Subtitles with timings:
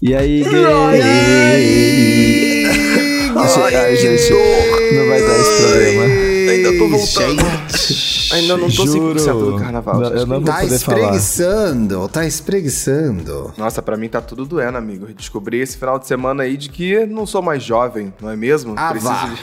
[0.00, 0.52] E aí, gay?
[3.74, 4.32] Ai, gente,
[4.94, 6.04] não vai dar esse programa.
[6.52, 8.17] Ainda tô voltando.
[8.32, 9.18] Ainda não tô Juro.
[9.18, 10.00] 5% do carnaval.
[10.00, 10.98] Não, eu não vou Tá poder falar.
[10.98, 13.52] espreguiçando, tá espreguiçando.
[13.56, 15.06] Nossa, pra mim tá tudo doendo, amigo.
[15.16, 18.74] Descobri esse final de semana aí de que não sou mais jovem, não é mesmo?
[18.76, 19.26] Ah, Preciso vá.
[19.26, 19.38] de...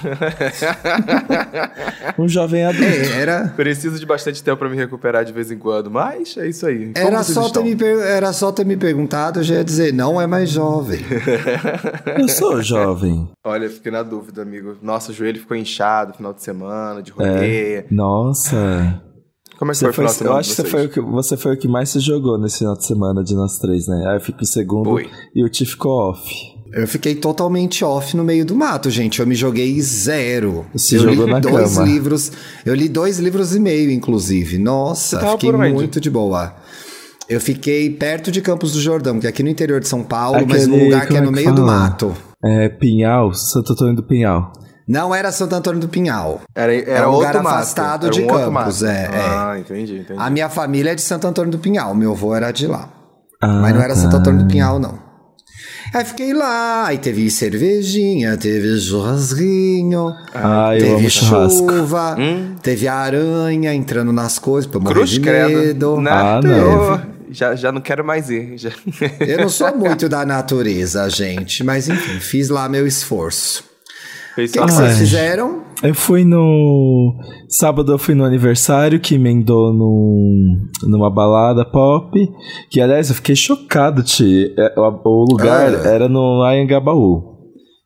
[2.22, 2.84] Um jovem adulto.
[2.86, 6.48] É, era, Preciso de bastante tempo pra me recuperar de vez em quando, mas é
[6.48, 6.92] isso aí.
[6.94, 9.94] Como era, só ter me per- era só ter me perguntado, eu já ia dizer,
[9.94, 11.00] não é mais jovem.
[12.18, 13.28] Eu sou jovem.
[13.44, 14.76] Olha, fiquei na dúvida, amigo.
[14.82, 17.86] Nossa, o joelho ficou inchado no final de semana, de rolê.
[17.92, 18.56] Nossa.
[19.58, 20.90] Como é que Você foi o foi, final de eu acho que você foi, o
[20.90, 23.88] que você foi o que mais se jogou nesse final de semana de nós três,
[23.88, 24.04] né?
[24.10, 25.10] Aí eu fico em segundo Foi.
[25.34, 26.30] e o Ti ficou off.
[26.74, 29.22] Eu fiquei totalmente off no meio do mato, gente.
[29.22, 30.66] Eu me joguei zero.
[30.76, 31.86] Se eu jogou li na dois cama.
[31.88, 32.32] livros.
[32.66, 34.58] Eu li dois livros e meio, inclusive.
[34.58, 36.54] Nossa, fiquei muito de boa.
[37.30, 40.46] Eu fiquei perto de Campos do Jordão, que é aqui no interior de São Paulo,
[40.48, 41.80] mas num Aquele- lugar que é no é que meio do fala?
[41.80, 42.14] mato.
[42.44, 44.52] É, Pinhal, Santo Antônio do Pinhal.
[44.88, 46.42] Não era Santo Antônio do Pinhal.
[46.54, 47.48] Era, era, Era um lugar mato.
[47.48, 49.10] afastado Era de um Campos, é, é.
[49.16, 50.20] Ah, entendi, entendi.
[50.20, 51.96] A minha família é de Santo Antônio do Pinhal.
[51.96, 52.90] Meu avô era de lá.
[53.42, 54.00] Ah, Mas não era tá.
[54.02, 55.04] Santo Antônio do Pinhal, não.
[55.94, 62.18] Aí fiquei lá, aí teve cervejinha, teve churrasquinho, Ah, teve chuva,
[62.62, 65.98] teve aranha entrando nas coisas pra morrer Cruz de credo.
[65.98, 66.10] medo.
[66.10, 68.58] Ah, Eu já, já não quero mais ir.
[68.58, 68.72] Já...
[69.20, 73.64] Eu não sou muito da natureza, gente, mas enfim, fiz lá meu esforço.
[74.38, 75.64] O que, que vocês fizeram?
[75.84, 77.16] Eu fui no.
[77.50, 82.12] Sábado eu fui no aniversário que emendou num, numa balada pop.
[82.70, 84.54] Que aliás eu fiquei chocado, Ti.
[84.58, 85.88] É, O, o lugar Ah.
[85.88, 87.36] era no Anhangabaú.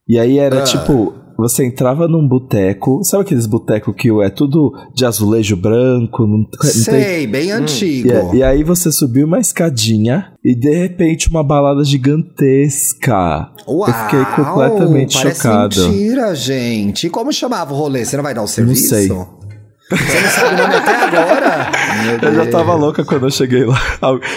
[0.07, 0.63] E aí era Ah.
[0.63, 1.13] tipo.
[1.39, 3.01] Você entrava num boteco.
[3.03, 6.27] Sabe aqueles botecos que é tudo de azulejo branco?
[6.27, 8.09] Não, não tem Sei, bem antigo.
[8.33, 13.51] E, e aí você subiu uma escadinha e de repente uma balada gigantesca.
[13.67, 15.89] Uau, eu fiquei completamente parece chocado.
[15.89, 17.07] mentira, gente.
[17.07, 18.03] E como chamava o rolê?
[18.03, 18.89] Você não vai dar o serviço?
[18.89, 19.09] sei.
[19.89, 21.71] Você não sabe o nome até agora?
[22.21, 23.79] Eu já tava louca quando eu cheguei lá.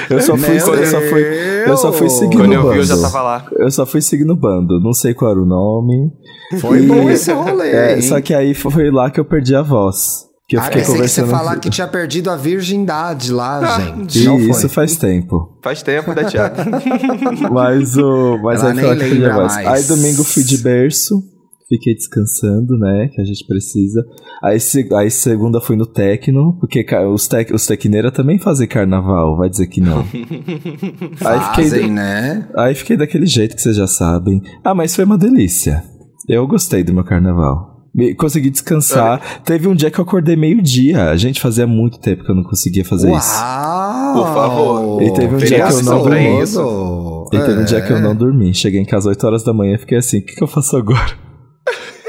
[0.08, 1.22] Eu só fui, Meu eu só fui,
[1.66, 2.72] eu só fui seguindo Quando eu bando.
[2.74, 3.46] vi, eu já tava lá.
[3.58, 4.80] Eu só fui seguindo o bando.
[4.80, 6.10] Não sei qual era o nome.
[6.60, 9.62] Foi E- bom esse rolê, É, só que aí foi lá que eu perdi a
[9.62, 9.96] voz.
[10.48, 11.30] Que eu Ah, fiquei pensei que você conversando.
[11.44, 14.20] falar que tinha perdido a virgindade lá, gente.
[14.22, 14.48] Ih, Não foi.
[14.50, 15.58] isso faz tempo.
[15.62, 16.56] Faz tempo, né, Thiago?
[17.50, 18.38] Mas o.
[18.42, 19.56] Mas Ela aí foi lá que eu perdi a voz.
[19.56, 21.22] Aí domingo fui de berço.
[21.72, 23.08] Fiquei descansando, né?
[23.14, 24.04] Que a gente precisa.
[24.44, 29.38] Aí, se- aí segunda fui no Tecno, porque os, tec, os tecneiros também fazem carnaval,
[29.38, 30.00] vai dizer que não.
[31.24, 32.46] aí, fiquei, Fazem, né?
[32.56, 34.42] aí fiquei daquele jeito que vocês já sabem.
[34.62, 35.82] Ah, mas foi uma delícia.
[36.28, 37.70] Eu gostei do meu carnaval.
[38.18, 39.42] Consegui descansar.
[39.44, 41.10] Teve um dia que eu acordei meio-dia.
[41.10, 43.34] A gente fazia muito tempo que eu não conseguia fazer isso.
[43.34, 44.14] Uau!
[44.14, 45.02] Por favor.
[45.02, 46.42] E teve um dia que eu não dormi.
[46.42, 47.28] isso.
[47.32, 48.00] E teve um dia que eu É.
[48.00, 48.54] não dormi.
[48.54, 50.46] Cheguei em casa às 8 horas da manhã e fiquei assim: o que, que eu
[50.48, 51.31] faço agora?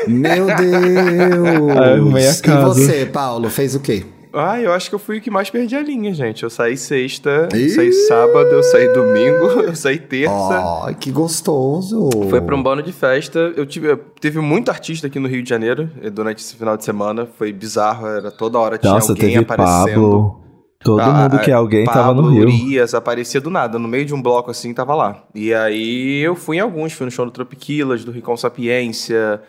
[0.07, 0.57] Meu Deus!
[0.59, 4.05] Aí eu arrumei a E você, Paulo, fez o quê?
[4.35, 6.41] Ah, eu acho que eu fui o que mais perdi a linha, gente.
[6.41, 10.83] Eu saí sexta, eu saí sábado, eu saí domingo, eu saí terça.
[10.85, 12.09] Ai, que gostoso!
[12.31, 13.53] Foi pra um bando de festa.
[13.55, 16.75] Eu tive, eu- teve muito artista aqui no Rio de Janeiro eh, durante esse final
[16.75, 17.27] de semana.
[17.37, 19.85] Foi bizarro, era toda hora tinha Nossa, alguém teve aparecendo.
[20.01, 20.39] Pablo.
[20.83, 22.43] Todo Ah, mundo que é alguém tava Pablo, no Rio.
[22.47, 25.23] Urias, aparecia do nada, no meio de um bloco assim, tava lá.
[25.33, 29.39] E aí eu fui em alguns, fui no show do Tropiquilas, do Ricon Sapiência.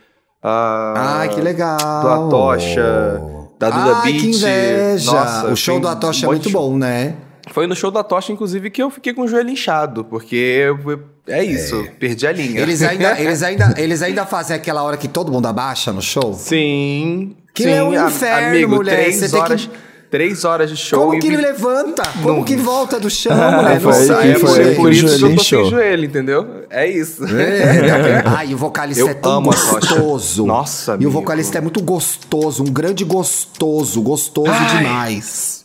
[0.44, 1.78] Ah, Ai, que legal!
[2.02, 3.20] Do Atocha,
[3.58, 4.20] da Duda Ai, Beat.
[4.20, 5.12] que inveja!
[5.12, 6.70] Nossa, o show tem do um Atocha é monte muito show.
[6.70, 7.14] bom, né?
[7.50, 10.78] Foi no show da Tocha, inclusive, que eu fiquei com o joelho inchado, porque eu-
[10.90, 12.60] eu- é isso, perdi a linha.
[12.60, 16.32] Eles ainda, eles, ainda, eles ainda fazem aquela hora que todo mundo abaixa no show?
[16.34, 17.36] Sim.
[17.54, 19.70] Que sim, é um a- inferno, amigo, mulher, Três você tem que- horas,
[20.14, 22.04] três horas de show Como e que vi- ele levanta?
[22.22, 22.44] Como Não.
[22.44, 23.80] que volta do chão, Ah, mulher?
[23.80, 26.64] Não sai, é, foi por- isso que eu tô sem joelho, entendeu?
[26.70, 27.24] É isso.
[27.26, 30.46] É, Ai, o vocalista Eu é tão gostoso.
[30.46, 34.78] Nossa, E o vocalista é muito gostoso, um grande gostoso, gostoso Ai.
[34.78, 35.64] demais.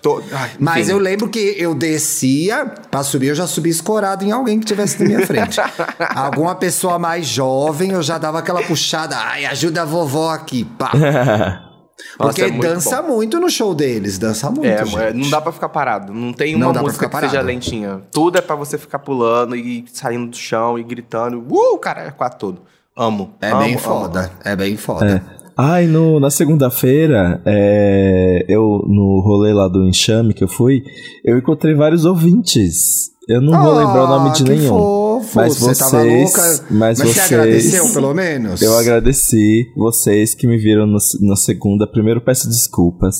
[0.00, 4.30] Tô- ai, Mas eu lembro que eu descia, pra subir eu já subi escorado em
[4.32, 5.60] alguém que tivesse na minha frente.
[6.14, 10.90] Alguma pessoa mais jovem, eu já dava aquela puxada, ai, ajuda a vovó aqui, pá.
[12.18, 14.98] Nossa, Porque é muito dança muito no show deles, dança muito, É, gente.
[14.98, 16.12] é, não dá pra ficar parado.
[16.12, 17.48] Não tem Não uma pra música ficar que seja parado.
[17.48, 18.00] lentinha.
[18.12, 21.44] Tudo é pra você ficar pulando e saindo do chão e gritando.
[21.50, 22.60] Uh, cara, é quase tudo.
[22.96, 23.30] Amo.
[23.40, 23.78] É amo, bem amo.
[23.78, 25.22] foda, é bem foda.
[25.56, 30.82] Ai, no, na segunda-feira, é, eu no rolê lá do Enxame que eu fui,
[31.24, 33.10] eu encontrei vários ouvintes.
[33.28, 34.72] Eu não vou Ah, lembrar o nome de que nenhum.
[35.22, 35.36] Fofo.
[35.36, 36.64] Mas você tava vocês- louca.
[36.70, 38.62] mas você vocês- agradeceu, pelo menos?
[38.62, 41.86] Eu agradeci vocês que me viram no, na segunda.
[41.86, 43.14] Primeiro, peço desculpas.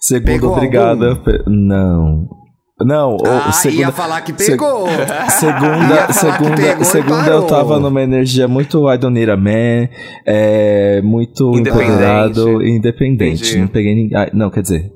[0.00, 1.14] Segundo, Pegou algum?
[1.22, 2.28] pe- Não.
[2.84, 4.88] Não, o Ah, segunda, ia falar que pegou.
[5.38, 9.88] Segunda, segunda, pegou segunda eu tava numa energia muito I don't need a man,
[10.26, 11.88] é, muito Independente.
[11.90, 13.42] empoderado, independente.
[13.44, 13.58] Entendi.
[13.60, 14.18] Não peguei ninguém.
[14.18, 14.90] ah, não, quer dizer.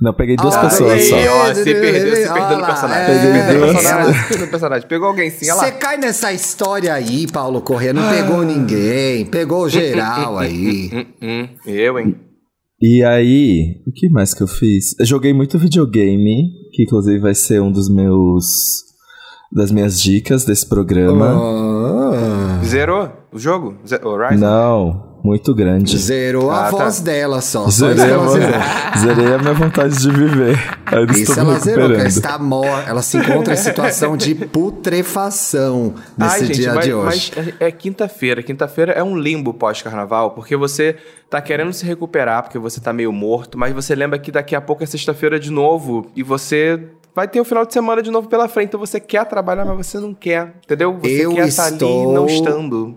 [0.00, 1.16] Não, peguei duas Ah, pessoas aí, só.
[1.16, 1.28] aí.
[1.28, 3.02] Ó, você perdeu, você Olha perdeu no personagem.
[3.02, 3.06] é.
[3.06, 3.72] Você perdeu no Duas.
[3.82, 4.22] personagem.
[4.22, 4.88] você personagem.
[4.88, 7.92] Pegou alguém sim, olha Você cai nessa história aí, Paulo Corrêa.
[7.92, 9.26] Não pegou ninguém.
[9.26, 10.90] Pegou geral aí.
[11.22, 12.16] Hum, hum, eu, hein?
[12.80, 14.98] E aí, o que mais que eu fiz?
[14.98, 18.44] Eu joguei muito videogame, que inclusive vai ser um dos meus.
[19.52, 21.26] das minhas dicas desse programa.
[21.36, 23.76] Ah, Zerou o jogo?
[24.16, 24.40] Rise?
[24.40, 25.96] Não, muito grande.
[25.98, 26.70] zerou a Ah, tá.
[26.70, 27.68] voz dela só.
[27.70, 28.60] Zerei a, voz- zerou.
[28.98, 30.58] zerei a minha vontade de viver.
[30.86, 32.90] Ainda Isso estou ela zerou, que ela está morta.
[32.90, 37.32] Ela se encontra em situação de putrefação nesse Ai, gente, dia mas, de hoje.
[37.36, 38.42] mas é é quinta-feira.
[38.42, 40.96] Quinta-feira é um limbo pós-carnaval, porque você
[41.28, 44.60] tá querendo se recuperar, porque você tá meio morto, mas você lembra que daqui a
[44.60, 46.80] pouco é sexta-feira de novo e você
[47.14, 48.68] vai ter o final de semana de novo pela frente.
[48.68, 50.96] Então você quer trabalhar, mas você não quer, entendeu?
[51.00, 52.96] Você Eu quer estar ali estou- não estando.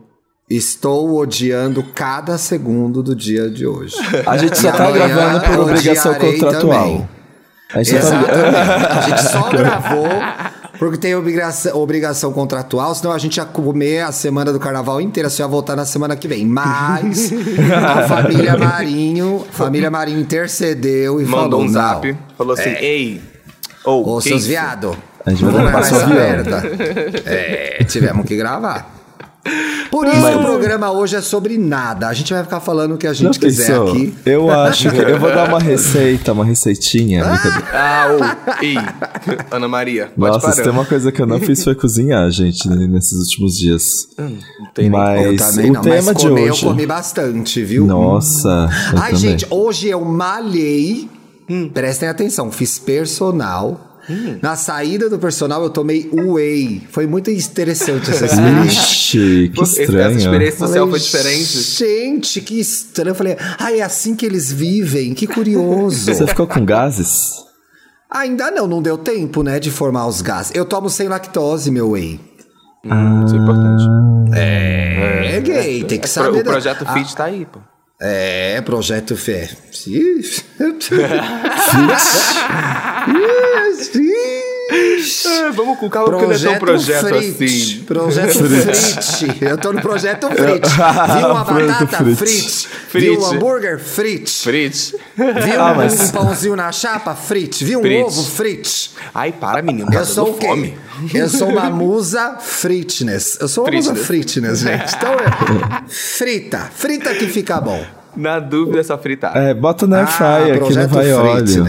[0.55, 3.95] Estou odiando cada segundo do dia de hoje.
[4.25, 6.83] A gente só E tá amanhã gravando por obrigação contratual.
[6.83, 7.09] também.
[7.73, 8.17] A gente só tá...
[8.21, 8.85] Exatamente.
[8.85, 10.07] A gente só gravou
[10.77, 15.29] porque tem obrigação, obrigação contratual, senão a gente ia comer a semana do carnaval inteira,
[15.29, 16.45] só ia voltar na semana que vem.
[16.45, 17.31] Mas
[17.71, 22.17] a família Marinho, família Marinho intercedeu e Mandou falou, um zap, não.
[22.37, 23.21] falou assim: Ei,
[23.85, 24.95] ou Ô, seus viado.
[25.25, 26.09] A gente vai avião.
[26.09, 26.63] merda.
[27.25, 28.92] É, tivemos que gravar.
[29.91, 32.07] Por isso Mas- o programa hoje é sobre nada.
[32.07, 33.89] A gente vai ficar falando o que a Não gente quiser pensou?
[33.91, 34.13] aqui.
[34.25, 37.23] Eu acho que eu vou dar uma receita, uma receitinha.
[37.73, 38.75] Ah, ou, ei,
[39.51, 42.67] Ana Maria, pode Nossa, se tem uma coisa que eu não fiz foi cozinhar, gente,
[42.69, 44.07] né, nesses últimos dias.
[44.17, 44.27] Não
[44.73, 46.63] tem nem Mas Eu também o não, tema mas de comer hoje.
[46.63, 47.85] eu comi bastante, viu?
[47.85, 49.15] Nossa, eu Ai, também.
[49.17, 51.09] gente, hoje eu malhei.
[51.73, 53.92] Prestem atenção, fiz personal.
[54.41, 56.83] Na saída do personal eu tomei whey.
[56.91, 58.81] Foi muito interessante essa experiência.
[58.81, 60.17] Ixi, que Essa estranho.
[60.17, 61.61] experiência social Falei, foi diferente.
[61.61, 63.11] Gente, que estranho.
[63.11, 66.13] Eu falei, ah, é assim que eles vivem, que curioso.
[66.13, 67.43] Você ficou com gases?
[68.09, 70.51] Ainda não, não deu tempo, né, de formar os gases.
[70.53, 72.19] Eu tomo sem lactose, meu whey.
[72.85, 73.83] Hum, isso é importante.
[74.35, 76.41] É, gay, tem que É, saber.
[76.41, 77.59] O da- projeto Ah, Fit tá aí, pô.
[78.01, 79.49] É, projeto Fé.
[79.71, 80.43] Ixi.
[85.25, 87.43] É, vamos com calma, porque não é tão projeto Frit.
[87.43, 87.83] assim.
[87.83, 89.37] Projeto Frit.
[89.45, 90.67] Eu tô no projeto Frit.
[91.17, 92.15] Viu uma Projeto batata?
[92.15, 92.67] Frit.
[92.87, 93.05] Frit.
[93.05, 93.79] Viu um hambúrguer?
[93.79, 94.29] Frit.
[94.43, 94.95] Fritz.
[95.17, 97.13] Viu Ah, um, mas- um pãozinho na chapa?
[97.13, 97.63] Frit.
[97.63, 98.03] Viu um Frit.
[98.03, 98.23] ovo?
[98.23, 98.91] Frit.
[99.13, 99.91] Ai, para, menino.
[99.91, 100.47] Tá Eu sou dando o quê?
[100.47, 100.77] fome.
[101.13, 103.37] Eu sou uma musa fritness.
[103.41, 104.07] Eu sou uma musa Fritness.
[104.07, 104.95] fritness, gente.
[104.95, 106.69] Então é frita.
[106.73, 107.83] Frita que fica bom.
[108.15, 109.35] Na dúvida, é só fritar.
[109.35, 111.65] É, bota na air fryer que não projeto vai óleo.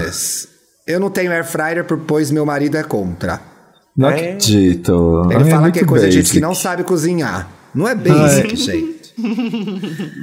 [0.87, 3.41] Eu não tenho air fryer, pois meu marido é contra.
[3.97, 4.15] Não É.
[4.15, 5.23] acredito.
[5.31, 6.41] Ele Ai, fala muito que é coisa de gente que basic.
[6.41, 7.49] não sabe cozinhar.
[7.75, 8.95] Não é basic, gente.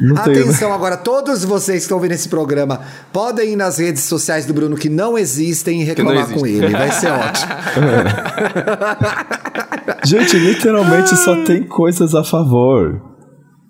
[0.02, 2.82] Não tenho- Atenção agora, todos vocês que estão ouvindo esse programa,
[3.14, 6.40] podem ir nas redes sociais do Bruno que não existem e reclamar existe.
[6.40, 6.68] com ele.
[6.68, 7.54] Vai ser ótimo.
[10.04, 13.02] Gente, literalmente só tem coisas a favor.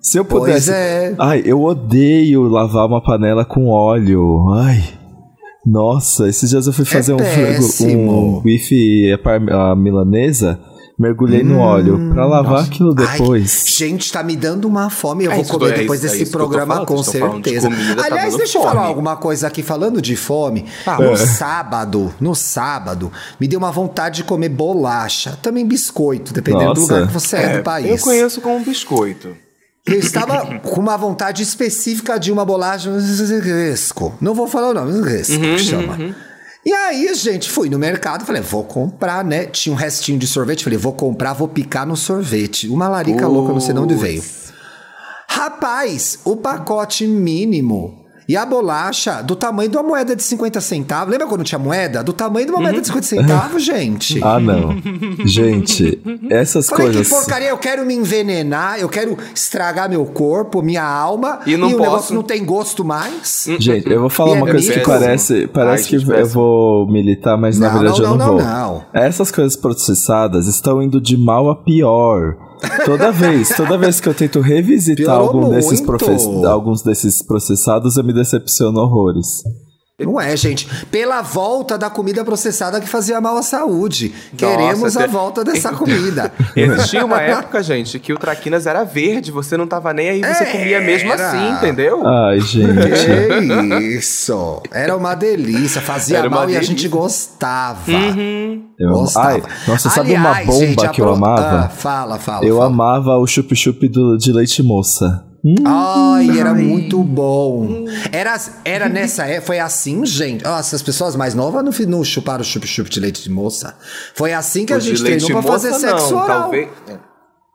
[0.02, 0.72] Se eu Pois pudesse.
[0.72, 1.14] é.
[1.20, 4.50] Ai, eu odeio lavar uma panela com óleo.
[4.56, 4.84] Ai.
[5.66, 8.38] Nossa, esses dias eu fui fazer um, frango- péssimo.
[8.38, 9.12] um bife
[9.52, 10.60] à milanesa,
[10.98, 13.66] mergulhei no óleo pra lavar aquilo Hum, Ai, depois.
[13.68, 15.26] gente, tá me dando uma fome.
[15.26, 17.70] Eu É vou comer é depois é desse eu programa, falando, com falando de certeza.
[17.70, 18.74] comida, tá Aliás, dando deixa eu fome.
[18.74, 20.66] falar alguma coisa aqui falando de fome.
[21.00, 26.80] No sábado, no sábado, me deu uma vontade de comer bolacha, também biscoito, dependendo do
[26.82, 26.94] Nossa.
[26.94, 27.88] lugar que você é, do país.
[27.92, 29.30] Eu conheço como biscoito.
[29.86, 32.92] Eu estava com uma vontade específica de uma bolacha
[33.42, 34.16] Resco.
[34.22, 36.16] Não vou falar o nome, Resco Uhum, chama.
[36.64, 39.46] E aí, gente, fui no mercado, falei, vou comprar, né?
[39.46, 42.70] Tinha um restinho de sorvete, falei, vou comprar, vou picar no sorvete.
[42.70, 44.24] Uma larica louca, não sei de onde veio.
[45.28, 51.12] Rapaz, o pacote mínimo e a bolacha do tamanho de uma moeda de 50 centavos.
[51.12, 52.04] Lembra quando tinha moeda?
[52.04, 54.20] Do tamanho de uma moeda de 50 centavos, gente.
[54.24, 54.76] Ah, não.
[55.26, 57.08] Gente, essas Falei, coisas.
[57.08, 61.68] que porcaria, eu quero me envenenar, eu quero estragar meu corpo, minha alma, E não
[61.68, 61.82] o posso.
[61.84, 63.46] negócio não tem gosto mais.
[63.60, 65.00] Gente, eu vou falar E é uma coisa que péssimo.
[65.00, 68.26] parece, parece Ai, que gente, eu vou militar, mas na Não, verdade não, eu não,
[68.28, 68.44] não, vou.
[68.46, 68.84] não.
[68.94, 72.36] Essas coisas processadas estão indo de mal a pior.
[72.86, 75.82] Toda vez, toda vez que eu tento revisitar algum desses
[76.46, 79.44] alguns desses processados, eu me decepciono horrores.
[80.06, 80.68] Não é, gente.
[80.88, 84.14] Pela volta da comida processada que fazia mal à saúde.
[84.38, 86.32] Queremos a te- volta dessa comida.
[86.56, 90.46] Existia uma época, gente, que o Traquinas era verde, você não tava nem aí, você
[90.46, 91.28] comia mesmo Era.
[91.28, 92.06] assim, entendeu?
[92.06, 92.72] Ai, gente.
[93.82, 94.62] Que isso!
[94.72, 97.92] Era uma delícia, fazia Era uma mal e a gente gostava.
[98.80, 99.28] Eu, Gostava.
[99.30, 101.60] ai, nossa, sabe uma Aliás, bomba gente, que eu amava?
[101.66, 102.46] Ah, fala, fala.
[102.46, 102.68] eu fala.
[102.68, 105.24] amava o chup-chup do- de leite moça.
[105.44, 107.86] Hum, Ai, era muito bom.
[108.12, 110.44] Era, era nessa época, foi assim, gente.
[110.44, 113.76] Nossa, as pessoas mais novas não, não chuparam chup-chup de leite de moça.
[114.14, 116.42] Foi assim que a O de gente treinou pra fazer moça, sexo não, oral.
[116.42, 116.70] Talvez...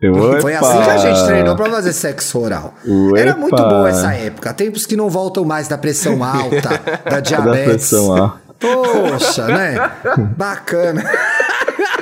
[0.02, 0.66] eu, Foi epa.
[0.68, 2.74] assim que a gente treinou pra fazer sexo oral.
[3.16, 4.52] Era muito boa essa época.
[4.52, 6.68] Tempos que não voltam mais da pressão alta,
[7.04, 7.64] da Da diabetes.
[7.90, 8.30] pressão, ó.
[8.58, 9.90] Poxa, né?
[10.36, 11.04] Bacana.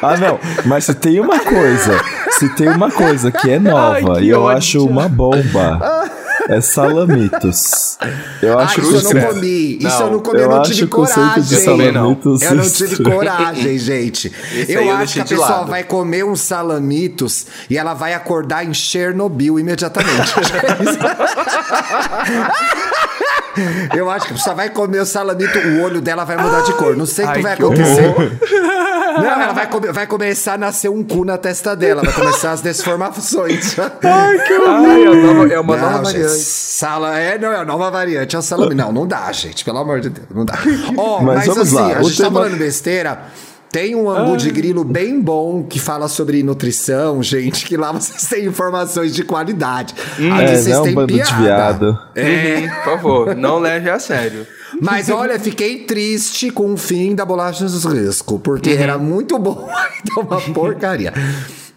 [0.01, 0.39] Ah, não.
[0.65, 2.01] Mas se tem uma coisa,
[2.39, 4.59] se tem uma coisa que é nova Ai, que e eu ódio.
[4.59, 6.11] acho uma bomba,
[6.49, 7.97] é salamitos.
[8.43, 9.79] Eu Ah, acho isso eu que não comi.
[9.81, 11.43] Isso eu não comi, eu eu não acho tive coragem.
[11.43, 11.63] de não.
[11.65, 12.43] salamitos.
[12.43, 13.17] Eu não tive estranho.
[13.17, 14.33] coragem, gente.
[14.69, 15.71] Eu eu acho que a pessoa lado.
[15.71, 20.35] vai comer um salamitos e ela vai acordar em Chernobyl imediatamente.
[23.97, 26.73] eu acho que a pessoa vai comer o salamito, o olho dela vai mudar de
[26.75, 26.97] cor.
[26.97, 28.15] Não sei o que Ai, vai que acontecer.
[29.17, 29.25] horror.
[29.31, 32.53] Não, ela vai, come- vai começar a nascer um cu na testa dela, vai começar
[32.53, 33.77] as desformações.
[34.03, 36.41] Ai, é, a nova- é uma Não, nova gente, variante.
[36.45, 38.75] Sala, é, não, é a nova variante, é o salame.
[38.75, 40.59] Não, não dá, gente, pelo amor de Deus, não dá.
[40.97, 43.23] Ó, Mas mas, vamos assim, lá, a gente tá tema- falando besteira.
[43.71, 48.25] Tem um angu de grilo bem bom que fala sobre nutrição, gente, que lá vocês
[48.29, 49.95] têm informações de qualidade.
[50.13, 51.43] Aqui É, vocês não é um têm de piada.
[51.43, 51.99] viado.
[52.15, 52.23] É,
[52.61, 54.47] Uhum, por favor, não leve a sério.
[54.81, 58.81] Mas olha, fiquei triste com o fim da bolacha dos risco, porque Uhum.
[58.81, 59.69] era muito bom,
[60.03, 61.13] então uma porcaria.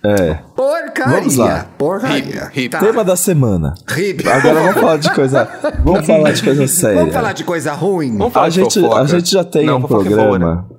[0.06, 0.36] É.
[0.56, 1.18] Porcaria.
[1.20, 1.68] Vamos lá.
[1.78, 2.46] Porcaria.
[2.54, 2.70] Hip, hip.
[2.70, 2.80] Tá.
[2.80, 3.74] Tema da semana.
[3.98, 4.28] Hip.
[4.30, 5.50] Agora vamos falar de coisa.
[5.84, 7.00] Vamos falar de coisa séria.
[7.00, 8.16] Vamos falar de coisa ruim?
[8.18, 9.02] Vamos falar a de gente, fofoca.
[9.02, 10.70] a gente já tem Não, um é programa.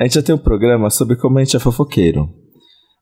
[0.00, 2.28] A gente já tem um programa sobre como a gente é fofoqueiro.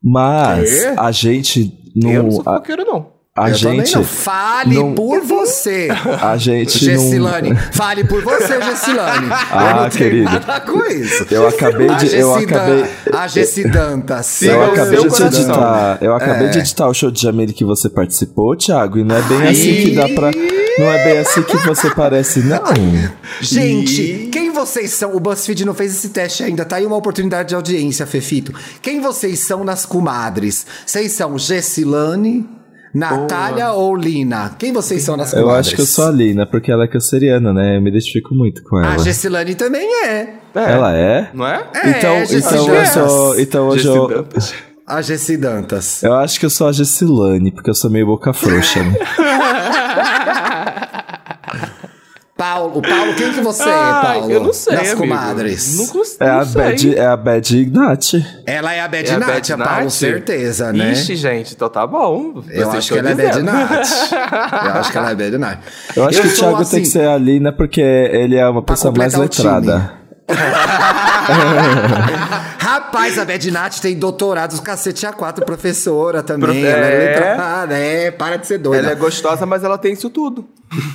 [0.02, 2.52] Mas a gente Eu não sou não.
[2.52, 3.06] A, fofoqueiro, não.
[3.34, 3.94] A Eu gente.
[3.96, 4.04] não.
[4.04, 5.88] Fale não- por você.
[6.20, 7.50] A gente Gessilane.
[7.50, 7.56] não.
[7.72, 9.28] Fale por você, Gessilane.
[9.30, 10.24] Ah, eu não tenho querido.
[10.24, 11.26] nada com isso.
[11.30, 12.14] Eu acabei de.
[12.14, 12.84] Eu acabei.
[13.12, 14.26] A Gessi Dantas.
[14.26, 15.26] Siga Eu acabei de coração.
[15.28, 15.98] editar.
[16.02, 16.50] Eu acabei É.
[16.50, 18.98] de editar o show de Jamile que você participou, Thiago.
[18.98, 20.30] E não é bem assim que dá pra.
[20.78, 22.62] Não é bem assim que você parece, não.
[23.40, 25.14] Gente, quem vocês são?
[25.16, 26.64] O BuzzFeed não fez esse teste ainda.
[26.64, 28.52] Tá aí uma oportunidade de audiência, Fefito.
[28.80, 30.66] Quem vocês são nas comadres?
[30.86, 32.46] Vocês são Gessilane,
[32.94, 34.54] Natália ou Lina?
[34.58, 35.66] Quem vocês são nas Eu comadres?
[35.68, 37.76] acho que eu sou a Lina, porque ela é canceriana, né?
[37.76, 38.98] Eu me identifico muito com A ela.
[39.04, 40.28] Gessilane também é.
[40.54, 41.30] É, Ela é?
[41.32, 41.64] Não é?
[41.74, 43.40] É, então, Gessi então eu sou.
[43.40, 44.06] Então hoje eu.
[44.08, 44.54] Dantas.
[44.86, 46.02] A Gessi Dantas.
[46.02, 48.82] Eu acho que eu sou a Gessilane, porque eu sou meio boca frouxa.
[48.82, 48.94] né?
[52.54, 54.32] Paulo, Paulo, quem que você é, Ai, Paulo?
[54.32, 55.00] eu não sei, Nas amigo.
[55.00, 55.76] comadres.
[55.76, 55.84] Não,
[56.20, 56.62] É não a sei.
[56.62, 58.26] Bad, é a Bad Ignati.
[58.46, 59.90] Ela é a Bad É a Nath, Bad a Paulo, Nath?
[59.90, 60.92] certeza, né?
[60.92, 62.42] Ixi, gente, então tá bom.
[62.50, 63.42] eu acho que ela é Bad.
[63.42, 63.88] Nath.
[64.64, 65.58] Eu acho que ela é Bad Nath.
[65.96, 68.62] Eu acho que o Thiago tem assim, que ser a Lina porque ele é uma
[68.62, 69.92] pessoa mais o letrada.
[72.72, 76.46] Rapaz, a Bad Nath tem doutorado, cacete A4, professora também.
[76.62, 77.08] Profe- Ela é é.
[77.14, 78.82] letrada, é, para de ser doida.
[78.82, 80.46] Ela é gostosa, mas ela tem isso tudo.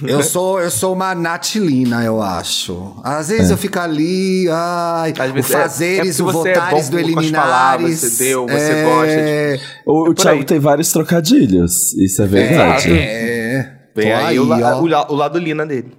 [0.06, 3.00] Eu sou, eu sou uma Natilina, eu acho.
[3.04, 6.90] Às vezes eu fico ali, ai, Às o vezes é- fazeres, é o é votares
[6.90, 8.00] bom do com as palavras, eliminares.
[8.00, 10.46] você deu, você é, gosta O, o por Thiago aí.
[10.46, 11.94] tem vários trocadilhos.
[11.94, 12.92] Isso é verdade.
[12.92, 14.82] É, Vem tô aí, o, la- ó.
[14.82, 15.92] o, la- o lado Lina dele.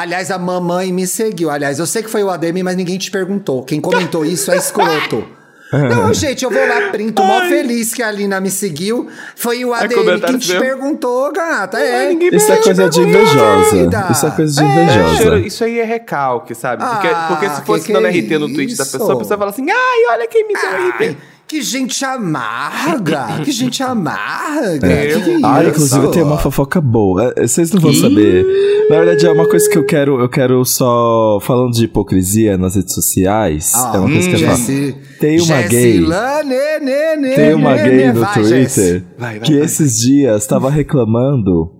[0.00, 1.50] Aliás, a mamãe me seguiu.
[1.50, 3.62] Aliás, eu sei que foi o ADM, mas ninguém te perguntou.
[3.62, 5.24] Quem comentou isso é escroto.
[5.72, 9.08] Não, gente, eu vou lá, printo, mó feliz que a Lina me seguiu.
[9.34, 10.60] Foi o ADM quem comentário te mesmo?
[10.62, 11.78] perguntou, gata.
[11.80, 12.10] É.
[12.10, 13.70] ninguém Isso é coisa de perguntou, invejosa.
[13.70, 14.06] querida?
[14.10, 14.72] Isso é coisa de É.
[14.72, 15.38] invejosa.
[15.40, 16.84] Isso aí é recalque, sabe?
[16.84, 19.16] Porque, Ah, porque se fosse que dando que é RT no tweet da pessoa, a
[19.16, 21.16] pessoa fala assim: ai, olha quem me deu Ai, RT.
[21.54, 23.38] Que gente amarga!
[23.44, 24.80] que gente amarga!
[24.80, 27.32] Que que é Ah, inclusive tem uma fofoca boa.
[27.36, 28.44] É, Vocês não vão saber.
[28.90, 30.20] Na verdade, é uma coisa que eu quero.
[30.20, 31.38] Eu quero só.
[31.40, 33.72] Falando de hipocrisia nas redes sociais.
[33.74, 34.56] Ah, é uma coisa que eu falo.
[34.56, 35.92] Jessi- Tem uma gay.
[35.92, 39.04] Gessilane, né, né, Tem uma né, gay né, no vai, Twitter.
[39.16, 39.64] Vai, vai, que vai.
[39.64, 41.70] esses dias estava reclamando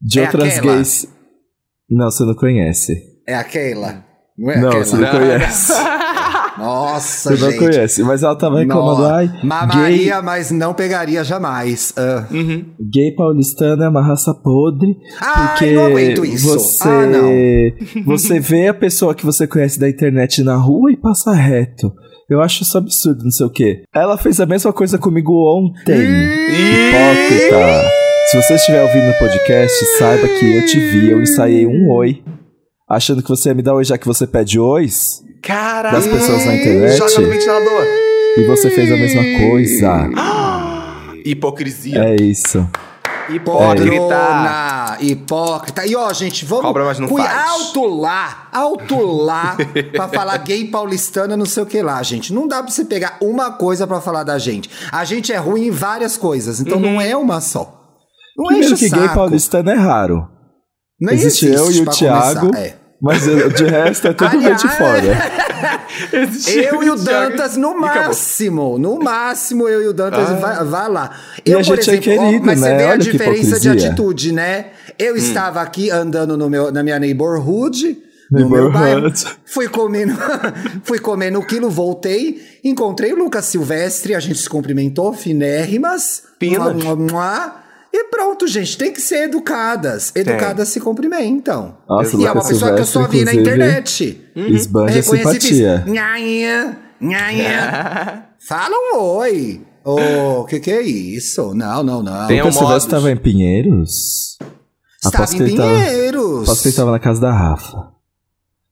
[0.00, 0.74] de É outras aquela?
[0.76, 1.08] gays.
[1.90, 2.94] Não, você não conhece.
[3.26, 4.04] É aquela?
[4.38, 4.84] Não é não, aquela?
[4.84, 5.72] você não conhece.
[6.58, 7.58] Nossa, Você não gente.
[7.60, 8.02] conhece.
[8.02, 9.14] Mas ela tava reclamando, Nossa.
[9.14, 11.92] ai, gay, Mamaria, mas não pegaria jamais.
[11.96, 12.26] Ah.
[12.80, 14.96] gay paulistano é uma raça podre.
[15.20, 16.48] Ai, porque não aguento isso.
[16.48, 18.04] Você, Ah, não.
[18.06, 21.92] você vê a pessoa que você conhece da internet na rua e passa reto.
[22.30, 23.82] Eu acho isso absurdo, não sei o quê.
[23.94, 25.94] Ela fez a mesma coisa comigo ontem.
[25.94, 27.90] Hipócrita.
[28.30, 32.22] Se você estiver ouvindo o podcast, saiba que eu te vi, eu ensaiei um oi.
[32.88, 35.96] achando que você ia me dar oi já que você pede ois, Caraca!
[35.96, 37.84] das pessoas na internet, Joga no ventilador.
[38.36, 40.10] e você fez a mesma coisa.
[41.24, 42.04] Hipocrisia.
[42.04, 42.68] É isso.
[43.30, 43.88] Hipócrita.
[43.90, 45.86] Padrona, hipócrita.
[45.86, 46.66] E ó, gente, vamos.
[46.66, 47.48] Cobra, mas não cui- faz.
[47.48, 49.56] Alto lá, alto lá,
[49.92, 52.34] pra falar gay paulistana, não sei o que lá, gente.
[52.34, 54.68] Não dá pra você pegar uma coisa pra falar da gente.
[54.92, 57.80] A gente é ruim em várias coisas, então não é uma só.
[58.36, 59.14] Não Primeiro que gay saco.
[59.14, 60.28] paulistano é raro.
[61.00, 62.40] Não existe eu e o pra Thiago.
[62.40, 62.74] começar, é.
[63.00, 65.02] Mas eu- de resto é de Aliás, fora.
[66.52, 66.96] Eu e o.
[66.96, 68.78] Dantas no E máximo.
[68.78, 70.34] No máximo, eu e o Dantas Ah.
[70.34, 71.10] vai, vai lá.
[71.44, 72.76] E Eu, a por gente é exemplo, ó, querido, mas você né?
[72.76, 74.66] vê a Olha que diferença de atitude, né?
[74.88, 74.92] Hum.
[74.98, 77.98] Eu estava aqui andando no meu, na minha neighborhood.
[78.30, 78.72] No meu Neighborhood.
[78.72, 79.12] bairro,
[79.44, 80.14] fui comendo,
[80.82, 86.22] fui comendo o quilo, voltei, encontrei o Lucas Silvestre, a gente se cumprimentou, finérrimas.
[86.38, 86.58] Pina.
[86.72, 87.63] Mua, mua, mua.
[87.96, 90.10] E pronto, gente, tem que ser educadas.
[90.16, 91.76] Educadas se cumprimentam.
[91.88, 94.20] Nossa, e é uma pessoa que eu só vi na internet.
[94.34, 95.84] Esbanja Reconheci e fiz, simpatia.
[95.86, 98.24] Nhainha, nhainha.
[98.48, 99.60] Fala um oi.
[99.84, 101.54] O que que é isso?
[101.54, 102.26] Não, não, não.
[102.26, 104.38] Tem um Lucas Silvestre estava em Pinheiros?
[105.04, 106.42] Estava em tava- Pinheiros.
[106.42, 107.92] Aposto que ele tava na casa da Rafa.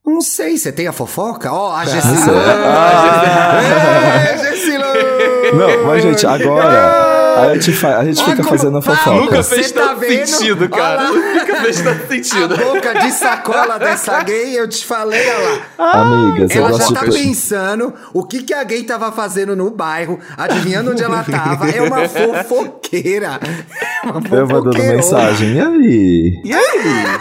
[0.05, 1.53] Não sei, você tem a fofoca?
[1.53, 2.01] Ó, a sei.
[2.01, 2.37] Gessilô.
[2.37, 3.61] Ah.
[4.33, 5.57] É, Gessilô.
[5.57, 9.11] Não, mas gente, agora a gente, fa- a gente fica fazendo a fofoca.
[9.17, 10.27] Nunca fez tá tanto vendo?
[10.27, 11.09] sentido, cara.
[11.11, 12.57] Nunca fez tanto A sentido.
[12.57, 15.93] boca de sacola dessa gay, eu te falei, olha lá.
[16.03, 17.11] Amigas, eu Ela já gosto tá de...
[17.19, 21.69] pensando o que, que a gay tava fazendo no bairro, adivinhando onde ela tava.
[21.71, 23.41] É uma fofoqueira.
[24.05, 25.55] É uma Eu mandando mensagem.
[25.57, 26.41] E aí?
[26.45, 27.19] E aí?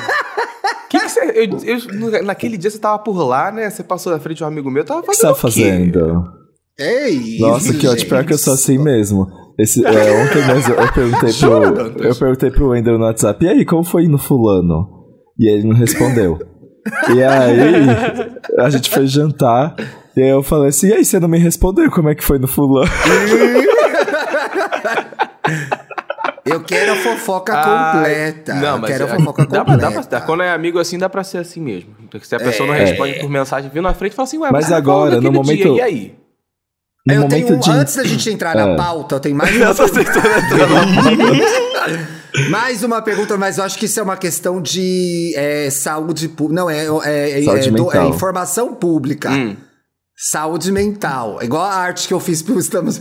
[0.90, 1.20] Que que você,
[1.66, 3.70] eu, eu- naquele dia você tava por lá, né?
[3.70, 6.24] Você passou na frente de um amigo meu, tava O que fazendo você tá fazendo?
[6.80, 8.10] É isso, Nossa, que ótimo.
[8.10, 9.28] Pior que eu sou assim mesmo.
[9.60, 9.90] Esse, é,
[10.24, 12.04] ontem mesmo eu perguntei pro.
[12.08, 14.88] Eu perguntei pro Wendel no WhatsApp, e aí, como foi no fulano?
[15.40, 16.40] E ele não respondeu.
[17.16, 17.60] E aí,
[18.60, 19.76] a gente foi jantar.
[20.16, 22.40] E aí eu falei assim, e aí, você não me respondeu como é que foi
[22.40, 22.90] no fulano?
[26.44, 28.54] Eu quero a fofoca Ah, completa.
[28.56, 29.80] Não, eu mas quero a é- fofoca dá, completa.
[29.80, 31.92] pra, dá pra- quando é amigo assim, dá pra ser assim mesmo.
[32.10, 32.80] Porque se a pessoa não É.
[32.80, 35.32] responde por mensagem, viu na frente e fala assim, ué, Mas você agora, falou no
[35.32, 36.16] momento- Dia, e aí?
[37.06, 37.70] No eu momento tenho, de.
[37.72, 38.76] Antes da gente entrar na É.
[38.76, 39.66] pauta, eu tenho mais uma,
[42.50, 46.62] mais uma pergunta, mas eu acho que isso é uma questão de é, saúde pública.
[46.62, 48.10] Não, é, é, é- Saúde é do- é mental.
[48.10, 49.30] informação pública.
[49.32, 49.56] Hum.
[50.16, 51.40] Saúde mental.
[51.42, 53.00] Igual a arte que eu fiz pro Estamos.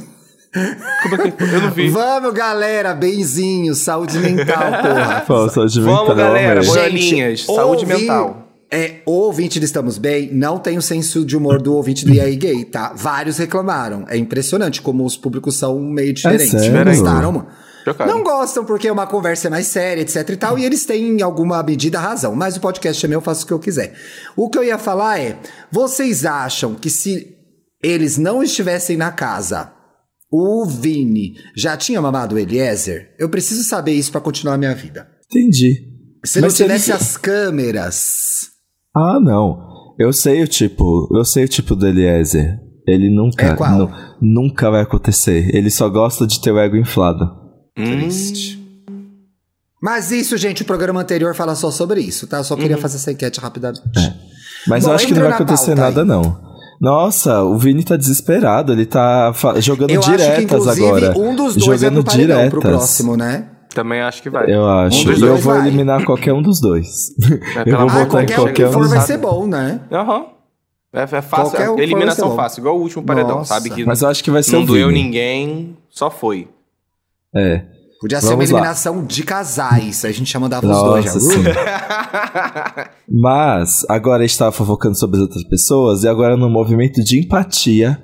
[1.03, 1.89] Como é que eu não vi?
[1.91, 5.25] Vamos, galera, benzinho, saúde mental, porra.
[5.27, 6.67] Pô, saúde Vamos, mental, galera, amei.
[6.67, 8.40] bora- Boiolinhas, saúde mental.
[8.73, 12.15] É, o ouvinte do Estamos Bem não tem o senso de humor do ouvinte do
[12.15, 12.93] EA Gay, tá?
[12.95, 14.05] Vários reclamaram.
[14.09, 16.51] É impressionante como os públicos são meio diferentes.
[16.51, 16.73] sério?
[16.73, 17.49] Não gostaram, mano?
[17.85, 18.11] Chocado.
[18.11, 21.23] Não gostam porque é uma conversa mais séria, etc e tal, e eles têm em
[21.23, 22.35] alguma medida razão.
[22.37, 23.95] Mas o podcast é meu, eu faço o que eu quiser.
[24.37, 25.37] O que eu ia falar é:
[25.73, 27.37] vocês acham que se
[27.83, 29.73] eles não estivessem na casa,
[30.31, 33.15] o Vini já tinha mamado o Eliezer?
[33.19, 35.09] Eu preciso saber isso pra continuar a minha vida.
[35.31, 35.89] Entendi.
[36.25, 38.51] Se não tivesse as câmeras.
[38.95, 39.59] Ah, não.
[39.99, 42.59] Eu sei o tipo, eu sei o tipo do Eliezer.
[42.89, 45.55] Ele nunca, É nu- nunca vai acontecer.
[45.55, 47.25] Ele só gosta de ter o ego inflado.
[47.77, 48.59] Triste.
[49.83, 52.39] Mas isso, gente, o programa anterior fala só sobre isso, tá?
[52.39, 53.81] Eu só queria fazer essa enquete rapidamente.
[54.67, 56.07] Mas Bom, eu acho que não vai acontecer pauta nada, aí.
[56.09, 56.51] não.
[56.81, 58.73] Nossa, o Vini tá desesperado.
[58.73, 61.19] Ele tá jogando Eu acho que, diretas inclusive, agora.
[61.19, 62.51] um dos dois vai jogando pro paredão diretas.
[62.51, 63.51] pro próximo, né?
[63.75, 64.53] Também acho que vai.
[64.53, 65.05] Eu acho.
[65.05, 65.67] dos e eu vou vai.
[65.69, 67.11] eliminar qualquer um dos dois.
[67.57, 69.19] É, eu vou mão Ah, votar em qualquer um qualquer que um for vai ser
[69.19, 69.81] bom, né?
[69.93, 70.27] Aham.
[70.93, 71.51] É, é fácil.
[71.51, 72.37] Qualquer um eliminação vai ser bom.
[72.37, 73.55] fácil, igual o último paredão, Nossa.
[73.55, 73.71] sabe?
[73.71, 76.49] Que Mas eu acho que vai ser não o doeu ninguém, só foi.
[77.35, 77.63] É.
[78.01, 78.59] Podia ser uma Vamos lá.
[78.59, 80.05] eliminação de casais.
[80.05, 81.11] A gente já mandava os Nossa, dois já.
[81.21, 81.45] sim.
[83.09, 87.21] Mas agora a gente tava fofocando sobre as outras pessoas e agora no movimento de
[87.21, 88.03] empatia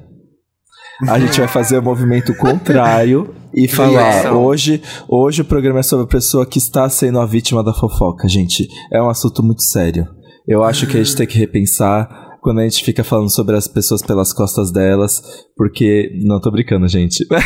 [1.09, 4.45] a gente vai fazer o movimento contrário e falar Criação.
[4.45, 8.29] hoje, hoje o programa é sobre a pessoa que está sendo a vítima da fofoca,
[8.29, 8.69] gente.
[8.93, 10.07] É um assunto muito sério.
[10.47, 13.67] Eu acho que a gente tem que repensar quando a gente fica falando sobre as
[13.67, 15.21] pessoas pelas costas delas,
[15.57, 17.27] porque não tô brincando, gente.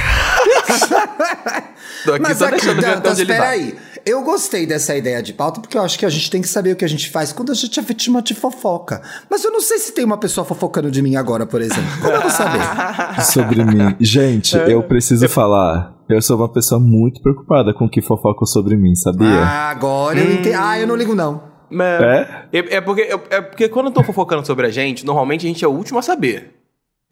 [2.04, 3.58] Tô aqui Mas só aqui, deixando onde ele vai.
[3.58, 3.76] peraí.
[4.06, 6.72] Eu gostei dessa ideia de pauta, porque eu acho que a gente tem que saber
[6.72, 9.02] o que a gente faz quando a gente é vítima de fofoca.
[9.30, 11.90] Mas eu não sei se tem uma pessoa fofocando de mim agora, por exemplo.
[12.00, 12.60] Como eu vou saber?
[13.24, 13.94] sobre mim.
[14.00, 14.72] Gente, É.
[14.72, 15.94] eu preciso falar.
[16.08, 19.28] Eu sou uma pessoa muito preocupada com o que fofocam sobre mim, sabia?
[19.28, 20.52] Ah, agora eu entendi.
[20.54, 21.42] Ah, eu não ligo, não.
[21.70, 22.46] Mas- É?
[22.52, 25.64] É, é porque, é, é porque quando estão fofocando sobre a gente, normalmente a gente
[25.64, 26.56] é o último a saber.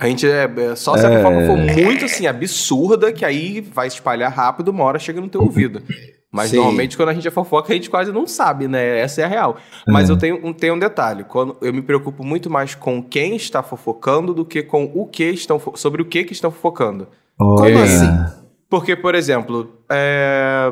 [0.01, 1.23] A gente é, é só se a É.
[1.23, 5.43] fofoca for muito assim, absurda, que aí vai espalhar rápido, uma hora chega no teu
[5.43, 5.81] ouvido.
[6.31, 6.57] Mas Sim.
[6.57, 8.99] normalmente quando a gente é fofoca, a gente quase não sabe, né?
[8.99, 9.57] Essa é a real.
[9.87, 10.13] Mas É.
[10.13, 11.25] eu tenho, um- tenho um detalhe.
[11.25, 15.25] Quando eu me preocupo muito mais com quem está fofocando do que com o que
[15.25, 17.09] estão sobre o que, que estão fofocando.
[17.41, 17.83] Olha.
[17.83, 18.35] assim?
[18.69, 20.71] Porque, por exemplo, é,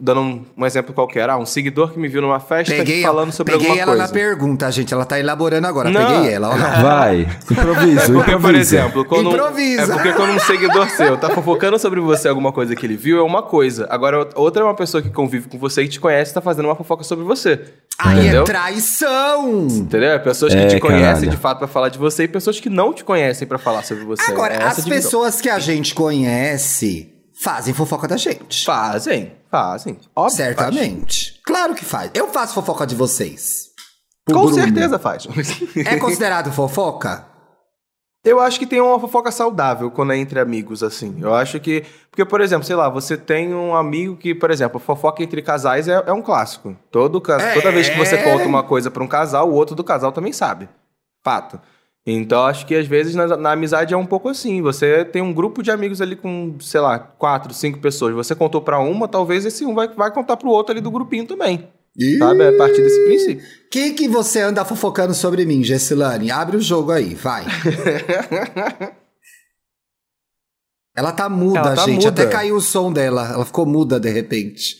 [0.00, 3.32] dando um, um exemplo qualquer, ah, um seguidor que me viu numa festa Peguei, falando
[3.32, 4.06] sobre peguei alguma ela coisa.
[4.06, 4.94] na pergunta, gente.
[4.94, 5.90] Ela tá elaborando agora.
[5.90, 6.00] Não.
[6.20, 6.56] Peguei ela, lá.
[6.82, 8.58] Vai, improviso, É porque, por improvisa.
[8.78, 9.82] exemplo, quando um- Improvisa.
[9.82, 13.18] é porque quando um seguidor seu tá fofocando sobre você alguma coisa que ele viu,
[13.18, 13.86] é uma coisa.
[13.90, 16.64] Agora, outra é uma pessoa que convive com você e te conhece e tá fazendo
[16.66, 17.60] uma fofoca sobre você.
[17.98, 18.42] Aí Entendeu?
[18.42, 19.66] é traição!
[19.70, 20.10] Entendeu?
[20.12, 21.30] É pessoas que É, te conhecem caralho.
[21.30, 24.04] de fato pra falar de você e pessoas que não te conhecem pra falar sobre
[24.04, 24.30] você.
[24.30, 28.64] Agora, É as pessoas que a gente conhece fazem fofoca da gente.
[28.64, 29.98] Fazem, fazem.
[30.14, 30.36] Óbvio.
[30.36, 31.40] Certamente.
[31.44, 32.10] Claro que faz.
[32.14, 33.70] Eu faço fofoca de vocês.
[34.26, 34.36] faz.
[34.38, 34.54] Com Bruno.
[34.54, 35.26] certeza faz.
[35.86, 37.26] É considerado fofoca?
[38.22, 41.18] Eu acho que tem uma fofoca saudável quando é entre amigos, assim.
[41.22, 41.84] Eu acho que.
[42.10, 45.88] Porque, por exemplo, sei lá, você tem um amigo que, por exemplo, fofoca entre casais
[45.88, 46.76] é, é um clássico.
[46.90, 47.54] Todo, É.
[47.54, 50.32] Toda vez que você conta uma coisa pra um casal, o outro do casal também
[50.34, 50.68] sabe.
[51.24, 51.58] Fato.
[52.06, 54.62] Então, acho que às vezes na, na amizade é um pouco assim.
[54.62, 58.14] Você tem um grupo de amigos ali com, sei lá, quatro, cinco pessoas.
[58.14, 61.26] Você contou pra uma, talvez esse um vai, vai contar pro outro ali do grupinho
[61.26, 61.68] também.
[62.18, 62.42] Sabe?
[62.42, 63.44] É a partir desse princípio.
[63.44, 66.30] O que, que você anda fofocando sobre mim, Gessilane?
[66.30, 67.44] Abre o jogo aí, vai.
[70.96, 72.04] Ela tá muda, Ela tá gente.
[72.04, 72.08] muda.
[72.08, 73.28] Até caiu o som dela.
[73.32, 74.76] Ela ficou muda de repente.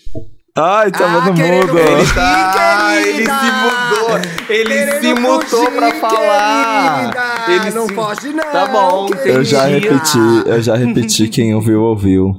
[0.56, 1.78] Ai, tava Ah, no querendo mudo.
[1.78, 4.18] ele Ele tá, ele se mudou.
[4.48, 7.10] Ele Querendo se mudou pra falar.
[7.46, 7.52] querida!
[7.66, 8.44] Ele não se- foge, não.
[8.52, 9.28] Tá bom, querida.
[9.28, 12.32] Eu já repeti, eu já repeti, quem ouviu, ouviu.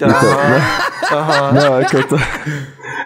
[0.00, 0.08] Tá.
[0.08, 1.52] Então, Aham.
[1.52, 2.16] Não, é que eu tô.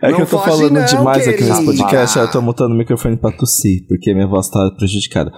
[0.00, 2.72] É Não que eu tô falando não, demais aqui nesse podcast, aí eu tô mutando
[2.72, 5.30] o microfone pra tossir, porque minha voz tá prejudicada.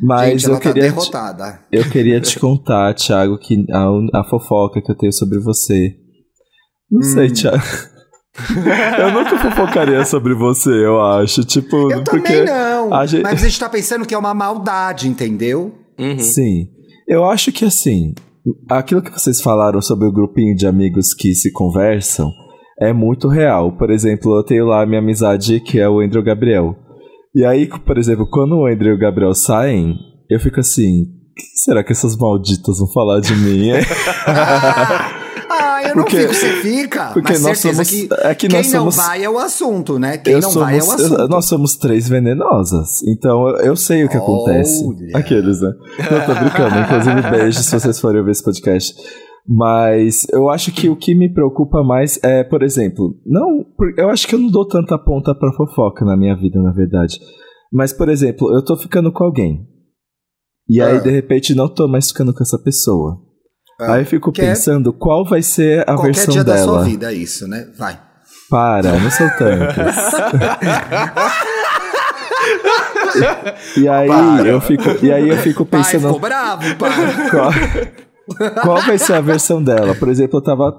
[0.00, 0.82] Mas Gente, eu ela tá queria.
[0.82, 1.60] te, derrotada.
[1.70, 5.94] eu queria te contar, Thiago, que a, a fofoca que eu tenho sobre você.
[6.90, 7.02] Não Hum.
[7.12, 7.62] sei, Thiago.
[8.98, 11.44] eu nunca fofocaria sobre você, eu acho.
[11.44, 12.22] Tipo, Eu porque.
[12.22, 12.92] também não.
[12.94, 15.74] a gente- Mas a gente tá pensando que é uma maldade, entendeu?
[15.98, 16.18] Uhum.
[16.18, 16.68] Sim.
[17.08, 18.14] Eu acho que assim,
[18.68, 22.30] aquilo que vocês falaram sobre o grupinho de amigos que se conversam
[22.80, 23.72] é muito real.
[23.76, 26.76] Por exemplo, eu tenho lá a minha amizade que é o Andrew Gabriel.
[27.34, 29.94] E aí, por exemplo, quando o Andrew e o Gabriel saem,
[30.28, 31.04] eu fico assim.
[31.38, 33.68] Que será que essas malditas vão falar de mim?
[35.88, 37.10] Eu não Porque- fico, você fica.
[37.12, 39.38] porque mas nós certeza somos- que, é que quem nós não somos- vai é o
[39.38, 40.18] assunto, né?
[40.18, 41.28] Quem não vai é o somos- eu- assunto.
[41.28, 43.02] nós somos três venenosas.
[43.06, 44.84] Então eu, eu sei o que acontece.
[44.86, 45.18] Olha.
[45.18, 45.70] Aqueles, né?
[45.98, 46.78] Não, tô brincando.
[46.80, 48.94] Inclusive, beijos se vocês forem ouvir esse podcast.
[49.48, 53.64] Mas eu acho que o que me preocupa mais é, por exemplo, não.
[53.96, 57.18] Eu acho que eu não dou tanta ponta pra fofoca na minha vida, na verdade.
[57.72, 59.64] Mas, por exemplo, eu tô ficando com alguém.
[60.68, 61.00] E aí, Ah.
[61.00, 63.18] de repente, não tô mais ficando com essa pessoa.
[63.80, 63.94] Ah.
[63.94, 66.64] Aí eu fico pensando qual vai ser a Qualquer versão dia da dela.
[66.66, 67.66] sua vida, é isso, né?
[67.78, 67.98] Vai.
[68.48, 69.76] Para, não sou tantos.
[73.76, 74.48] e aí Para.
[74.48, 76.90] eu fico, e aí eu fico Pai, ficou pensando bravo, pai.
[77.30, 77.50] qual,
[78.62, 79.94] qual vai ser a versão dela.
[79.94, 80.72] Por exemplo, eu tava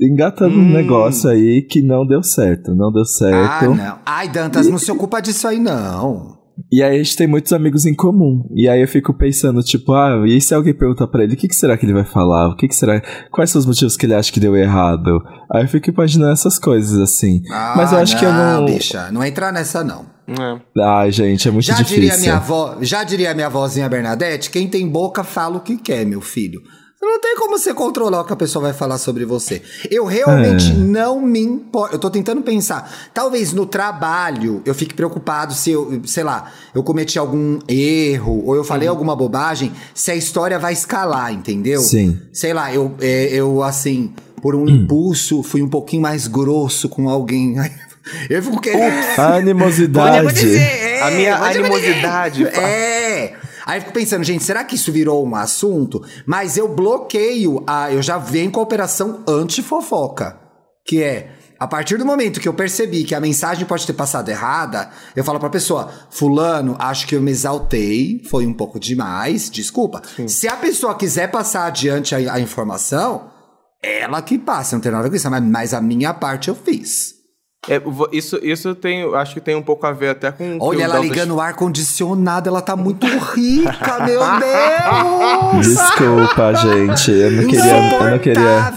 [0.00, 0.72] engatando um Hum.
[0.72, 3.74] negócio aí que não deu certo, não deu ah, certo.
[3.74, 3.98] não.
[4.04, 6.36] Ai, Dantas, não se ocupa disso aí, não.
[6.72, 8.44] E aí a gente tem muitos amigos em comum.
[8.54, 11.48] E aí eu fico pensando, tipo, ah, e se alguém perguntar pra ele, o que,
[11.48, 12.48] que será que ele vai falar?
[12.48, 13.00] O que, que será?
[13.30, 15.22] Quais são os motivos que ele acha que deu errado?
[15.52, 17.42] Aí eu fico imaginando essas coisas assim.
[17.76, 18.64] Mas eu Ah, acho que eu não.
[18.66, 20.06] bicha, não entra nessa, não.
[20.28, 20.82] É.
[20.82, 22.00] Ai, gente, é muito Já difícil.
[22.00, 26.04] diria minha avó, já diria minha vozinha Bernadette, quem tem boca fala o que quer,
[26.04, 26.60] meu filho.
[27.00, 29.62] Não tem como você controlar o que a pessoa vai falar sobre você.
[29.90, 30.74] Eu realmente É.
[30.74, 31.94] não me importo.
[31.94, 32.90] Eu tô tentando pensar.
[33.12, 38.56] Talvez no trabalho eu fique preocupado se eu, sei lá, eu cometi algum erro ou
[38.56, 41.80] eu falei alguma bobagem, se a história vai escalar, entendeu?
[41.80, 42.18] Sim.
[42.32, 47.08] Sei lá, eu, é, eu assim, por um impulso, fui um pouquinho mais grosso com
[47.08, 47.56] alguém.
[48.30, 48.84] Eu fico querendo.
[48.84, 50.18] A Pode animosidade.
[50.18, 52.46] acontecer, é, A minha pode animosidade.
[52.46, 53.05] É.
[53.66, 56.00] Aí eu fico pensando, gente, será que isso virou um assunto?
[56.24, 60.38] Mas eu bloqueio, a, eu já venho com a operação anti-fofoca.
[60.86, 64.28] Que é, a partir do momento que eu percebi que a mensagem pode ter passado
[64.28, 69.50] errada, eu falo pra pessoa, fulano, acho que eu me exaltei, foi um pouco demais,
[69.50, 70.00] desculpa.
[70.28, 73.32] Se a pessoa quiser passar adiante a, a informação,
[73.82, 76.48] ela que passa, não tem nada a ver com isso, mas, mas a minha parte
[76.48, 77.15] eu fiz.
[77.68, 80.56] É, isso, isso tem, acho que tem um pouco a ver até com.
[80.56, 85.66] o que Olha ela ligando o ar-condicionado, ela tá muito rica, meu Deus!
[85.66, 87.10] Desculpa, gente.
[87.10, 87.76] Eu não queria.
[88.04, 88.72] Eu não queria.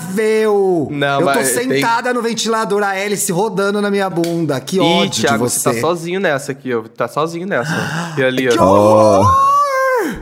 [0.89, 4.59] Não, eu tô mas tem- sentada no ventilador, a hélice rodando na minha bunda.
[4.59, 5.71] Que Ih, ódio Thiago, de você.
[5.73, 6.81] tá sozinho nessa aqui, ó.
[6.81, 8.13] Tá sozinho nessa.
[8.17, 8.63] E ali, Que ó.
[8.65, 9.25] horror!
[9.25, 9.49] Ó,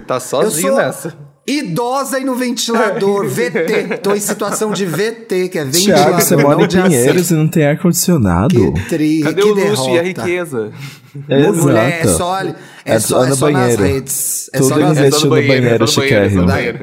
[0.06, 1.26] Tá sozinho Eu sou- nessa.
[1.47, 3.99] Idosa e no ventilador, VT.
[4.03, 6.05] Tô em situação de VT, que é ventilador.
[6.05, 8.73] Thiago, você mora não em de Pinheiros e não tem ar-condicionado.
[8.73, 10.21] Que tri, Cadê que o luxo e a derrota.
[10.23, 10.71] riqueza?
[11.29, 12.17] É, Mulher, é exato.
[12.17, 12.55] só, é
[12.86, 13.81] É só, só é só nas banheiro.
[13.83, 14.49] redes.
[14.53, 15.23] É Tudo só nas redes.
[15.23, 16.45] no banheiro, é só no banheiro, é só no chiquérrimo.
[16.45, 16.79] banheiro.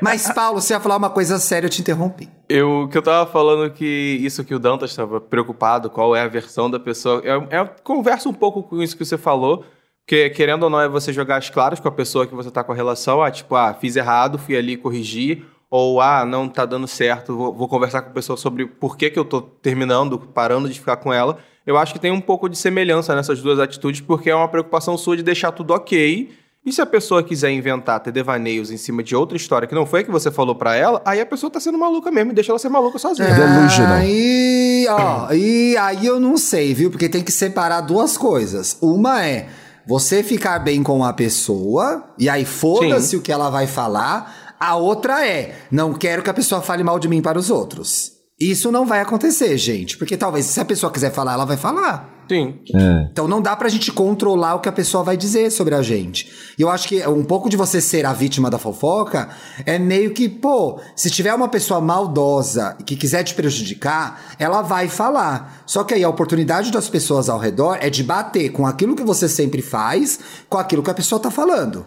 [0.00, 2.28] Mas, Paulo, você ia falar uma coisa séria, eu te interrompi.
[2.48, 6.26] Eu que eu tava falando que isso que o Dantas estava preocupado, qual é a
[6.26, 7.20] versão da pessoa.
[7.22, 9.62] Eu, eu converso um pouco com isso que você falou,
[10.10, 12.64] porque querendo ou não é você jogar as claras com a pessoa que você tá
[12.64, 16.66] com a relação, ah, tipo, ah, fiz errado, fui ali corrigir, ou ah, não tá
[16.66, 20.18] dando certo, vou, vou conversar com a pessoa sobre por que, que eu tô terminando,
[20.18, 21.38] parando de ficar com ela.
[21.64, 24.98] Eu acho que tem um pouco de semelhança nessas duas atitudes, porque é uma preocupação
[24.98, 26.28] sua de deixar tudo ok.
[26.66, 29.86] E se a pessoa quiser inventar, ter devaneios em cima de outra história que não
[29.86, 32.34] foi a que você falou pra ela, aí a pessoa tá sendo maluca mesmo e
[32.34, 33.28] deixa ela ser maluca sozinha.
[33.28, 33.32] É.
[33.32, 33.94] Delusional.
[33.94, 36.90] Aí, ó, e aí eu não sei, viu?
[36.90, 38.76] Porque tem que separar duas coisas.
[38.82, 39.46] Uma é
[39.90, 44.54] você ficar bem com a pessoa, e aí foda-se o que ela vai falar.
[44.60, 48.12] A outra é, não quero que a pessoa fale mal de mim para os outros.
[48.38, 49.98] Isso não vai acontecer, gente.
[49.98, 52.19] Porque talvez se a pessoa quiser falar, ela vai falar.
[52.30, 52.60] Sim.
[52.72, 53.08] É.
[53.10, 56.30] Então não dá pra gente controlar o que a pessoa vai dizer sobre a gente.
[56.56, 59.30] E eu acho que um pouco de você ser a vítima da fofoca
[59.66, 64.86] é meio que, pô, se tiver uma pessoa maldosa que quiser te prejudicar, ela vai
[64.88, 65.64] falar.
[65.66, 69.02] Só que aí a oportunidade das pessoas ao redor é de bater com aquilo que
[69.02, 71.84] você sempre faz, com aquilo que a pessoa tá falando.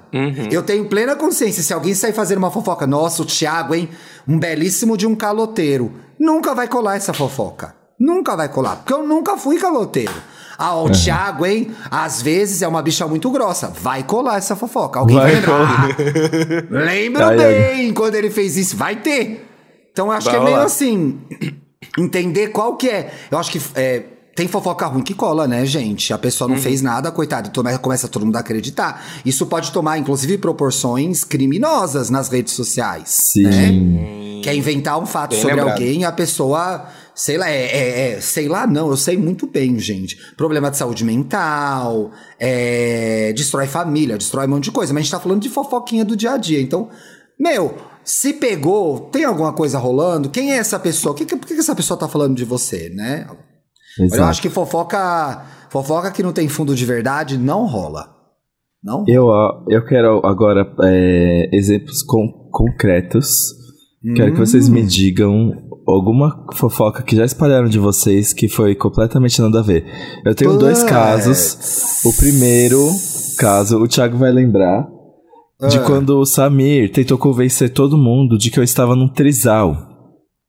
[0.52, 3.88] Eu tenho plena consciência, se alguém sair fazendo uma fofoca, nossa, o Thiago, hein,
[4.28, 7.74] um belíssimo de um caloteiro, nunca vai colar essa fofoca.
[7.98, 10.33] Nunca vai colar, porque eu nunca fui caloteiro.
[10.58, 11.72] Ah, o Thiago, hein?
[11.90, 13.68] Às vezes é uma bicha muito grossa.
[13.68, 15.00] Vai colar essa fofoca.
[15.00, 15.88] Alguém vai, Vai lembrar.
[16.70, 18.76] Lembro Ai, bem quando ele fez isso.
[18.78, 19.50] Vai ter.
[19.92, 21.20] Então eu acho Vai que é meio assim.
[21.98, 23.12] Entender qual que é.
[23.30, 24.04] Eu acho que é,
[24.36, 26.12] tem fofoca ruim que cola, né, gente?
[26.14, 26.56] A pessoa Uhum.
[26.56, 29.04] não fez nada, coitado, toma- começa todo mundo a acreditar.
[29.26, 33.10] Isso pode tomar, inclusive, proporções criminosas nas redes sociais.
[33.10, 33.44] Sim.
[33.44, 34.42] Né?
[34.44, 35.76] Quer inventar um fato Bem sobre lembrado.
[35.78, 39.46] alguém e a pessoa, sei lá, é, é- é- sei lá, não, eu sei muito
[39.48, 40.18] bem, gente.
[40.36, 44.94] Problema de saúde mental, é, destrói família, destrói um monte de coisa.
[44.94, 46.62] Mas a gente tá falando de fofoquinha do dia a dia.
[46.62, 46.90] Então,
[47.40, 50.30] meu, se pegou, tem alguma coisa rolando?
[50.30, 51.16] Quem é essa pessoa?
[51.16, 53.28] Que, que- por que essa pessoa tá falando de você, né?
[54.00, 54.24] Eu Exato.
[54.24, 58.12] acho que fofoca, fofoca que não tem fundo de verdade não rola.
[58.84, 59.06] Não.
[59.08, 59.28] Eu,
[59.70, 63.54] eu quero agora é, exemplos con- concretos.
[64.16, 64.74] Quero que vocês Hum.
[64.74, 69.86] me digam alguma fofoca que já espalharam de vocês que foi completamente nada a ver.
[70.26, 70.90] Eu tenho dois Puts.
[70.90, 72.04] casos.
[72.06, 72.90] O primeiro
[73.38, 74.88] caso, o Thiago vai lembrar,
[75.70, 75.84] de Ah.
[75.84, 79.76] quando o Samir tentou convencer todo mundo de que eu estava num trisal.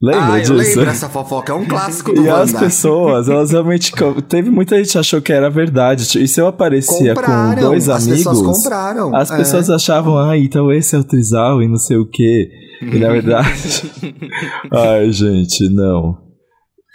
[0.05, 0.53] Lembra ah, eu disso?
[0.53, 2.59] lembro dessa fofoca, é um clássico do E as Wanda.
[2.65, 3.91] pessoas, elas realmente.
[4.27, 6.21] Teve muita gente que achou que era verdade.
[6.21, 8.23] E se eu aparecia com Compraram, dois as amigos.
[8.23, 9.37] pessoas compraram, As é.
[9.37, 12.49] pessoas achavam, ah, então esse é o trisal e não sei o quê.
[12.81, 13.91] E na verdade.
[14.71, 16.17] ai, gente, não.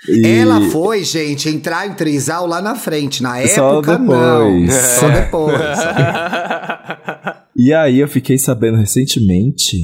[0.09, 3.23] E- Ela foi, gente, entrar em trisal lá na frente.
[3.23, 4.61] Na Só época, não.
[4.63, 4.75] depois.
[4.75, 5.21] Só É.
[5.23, 5.61] depois.
[7.57, 9.77] E aí eu fiquei sabendo recentemente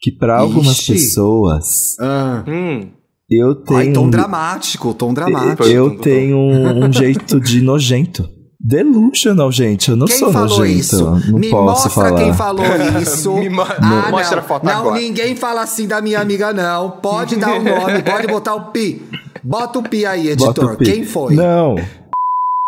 [0.00, 0.92] que pra algumas Ixi.
[0.92, 2.44] pessoas Ah.
[2.46, 2.88] Hum.
[3.30, 3.78] eu tenho.
[3.80, 5.64] Ai, tom dramático, tom dramático.
[5.64, 8.28] eu tenho um, um jeito de nojento.
[8.60, 9.88] Delusional, gente.
[9.90, 10.78] Eu não Quem sou falou nojento.
[10.80, 11.04] isso?
[11.30, 12.18] Não Me posso mostra falar.
[12.18, 12.64] quem falou
[13.00, 13.32] isso.
[13.34, 14.42] Me mo- ah, mostra não.
[14.44, 14.98] a foto não, agora.
[15.00, 16.90] ninguém fala assim da minha amiga, não.
[16.90, 19.00] Pode dar o nome, pode botar o pi.
[19.44, 20.76] Bota o pi aí, editor.
[20.76, 20.84] pi.
[20.84, 21.34] Quem foi?
[21.36, 21.76] Não.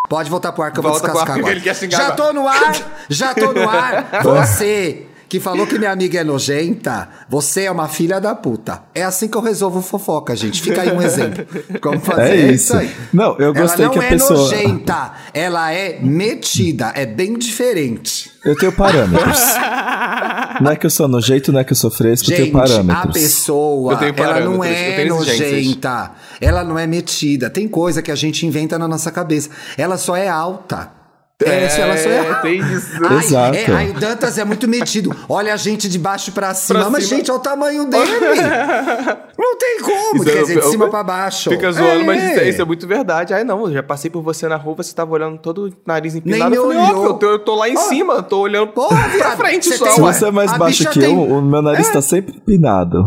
[0.08, 1.90] Pode voltar pro ar que eu vou Volta ar, descascar agora.
[1.90, 4.10] já tô no ar, já tô no ar.
[4.24, 8.82] Você que falou que minha amiga é nojenta, você é uma filha da puta.
[8.92, 10.60] É assim que eu resolvo fofoca, gente.
[10.60, 11.46] Fica aí um exemplo.
[11.80, 12.74] Como fazer É isso.
[13.12, 17.38] Não, eu gostei ela não que a é pessoa- nojenta, ela é metida, é bem
[17.38, 18.28] diferente.
[18.44, 19.38] Eu tenho parâmetros.
[20.60, 22.56] não é que eu sou nojento, não é que eu sou fresco, eu tenho Gente,
[22.56, 23.12] a parâmetros.
[23.14, 24.00] pessoa, ela
[24.40, 27.48] não parâmetros, eu é nojenta, ela não é metida.
[27.48, 29.48] Tem coisa que a gente inventa na nossa cabeça.
[29.78, 30.98] Ela só é alta.
[31.42, 32.34] É, É, ela só é alta.
[32.42, 32.90] tem isso.
[33.08, 33.56] Ai, Exato.
[33.56, 35.14] É, ai, o Dantas é muito metido.
[35.28, 36.80] Olha a gente de baixo pra cima.
[36.80, 37.16] Pra mas, cima.
[37.18, 38.04] gente, olha o tamanho dele.
[39.38, 40.16] não tem como.
[40.16, 41.48] Isso Quer é- dizer, de eu- cima pra baixo.
[41.50, 42.48] Fica zoando, mas isso é, É.
[42.50, 43.32] isso é muito verdade.
[43.32, 46.12] Ai, não, eu já passei por você na rua, você tava olhando todo o nariz
[46.14, 46.50] Nem empinado.
[46.50, 47.04] me eu falei, olhou.
[47.06, 47.80] eu, tô, eu tô lá em Ó.
[47.80, 50.52] cima, eu tô olhando Porra, pra viado, frente você só, tem- Se você é mais
[50.58, 52.98] baixo que tem- eu, o meu nariz tá sempre empinado.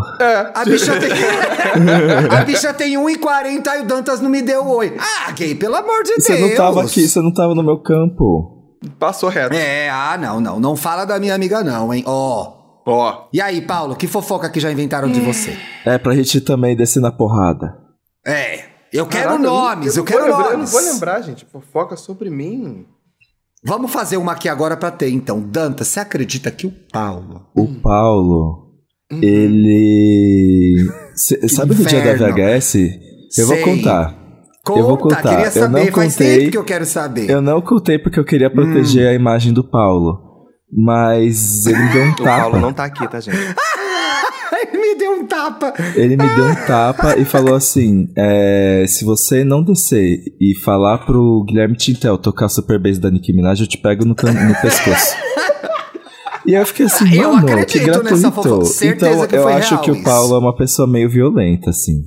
[0.56, 1.10] A bicha tem.
[2.36, 4.96] a bicha tem 1,40 e o Dantas não me deu oi.
[5.00, 6.50] Ah, gay, pelo amor de Você Deus.
[6.50, 8.23] não tava aqui, você não tava no meu campo.
[9.00, 9.56] Passou reto.
[9.56, 10.60] É, ah, não, não.
[10.60, 12.04] Não fala da minha amiga, não, hein?
[12.06, 12.54] Ó.
[12.86, 13.28] Ó.
[13.32, 15.58] E aí, Paulo, que fofoca que já inventaram de você?
[15.86, 17.78] É pra gente também descer na porrada.
[18.28, 18.66] É.
[18.92, 20.74] Eu quero Caraca, nomes, eu, não quero vou lembrar- nomes.
[20.74, 21.46] Eu não vou lembrar, gente.
[21.52, 22.86] Fofoca sobre mim.
[23.66, 25.40] Vamos fazer uma aqui agora pra ter, então.
[25.40, 27.48] Danta, você acredita que o Paulo.
[27.56, 28.74] O Paulo,
[29.22, 30.76] ele.
[31.16, 32.28] Cê- sabe no dia da.
[32.32, 32.76] VHS?
[33.38, 33.64] Eu vou Sei.
[33.64, 34.16] contar.
[34.66, 35.22] Conta, eu vou contar.
[35.22, 35.86] queria eu saber.
[35.86, 36.38] não Faz contei.
[36.40, 37.30] tempo que eu quero saber.
[37.30, 38.52] Eu não contei porque eu queria Hum.
[38.52, 40.20] proteger a imagem do Paulo.
[40.76, 42.60] Mas ele me deu um O Paulo tapa.
[42.60, 43.38] não tá aqui, tá, gente?
[44.72, 45.74] Ele me deu um tapa.
[45.96, 51.00] Ele me deu um tapa e falou assim: é, se você não descer e falar
[51.00, 55.16] pro Guilherme Tintel tocar Super Bass da Nicki Minaj, eu te pego no, no pescoço.
[56.46, 58.04] E eu fiquei assim, Eu mano, que gratuito.
[58.16, 58.86] nessa fofoca.
[58.86, 60.04] Então eu acho que o isso.
[60.04, 62.04] Paulo é uma pessoa meio violenta, assim.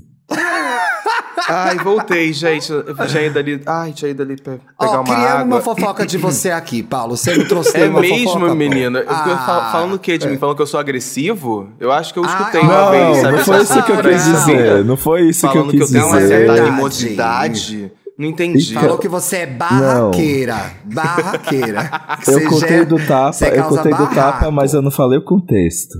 [1.48, 2.70] Ai, voltei, gente.
[2.72, 3.62] Eu tinha ido ali.
[3.66, 5.44] Ai, tinha ido ali pra pegar Ó, uma água.
[5.44, 7.16] uma fofoca de você aqui, Paulo.
[7.16, 8.54] Você não trouxe É mesmo, fofoca, pô?
[8.54, 8.98] menina?
[9.00, 10.36] Eu fiquei Ah, fal- falando o quê de mim?
[10.38, 11.68] Falando que eu sou agressivo?
[11.78, 13.36] Eu acho que eu Ah, escutei não, uma vez, Não, sabe?
[13.36, 14.32] não foi isso que eu Não, quis não.
[14.34, 14.84] dizer.
[14.84, 16.46] Não foi isso que eu Falando que eu quis tenho uma dizer.
[16.48, 17.92] certa animosidade.
[18.18, 18.70] Não entendi.
[18.70, 20.56] Então- Falou que você é barraqueira.
[20.84, 21.90] Barraqueira.
[22.24, 25.22] Que Eu contei já- do tapa, eu contei do tapa, mas eu não falei o
[25.24, 25.98] contexto.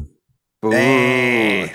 [0.73, 1.71] É.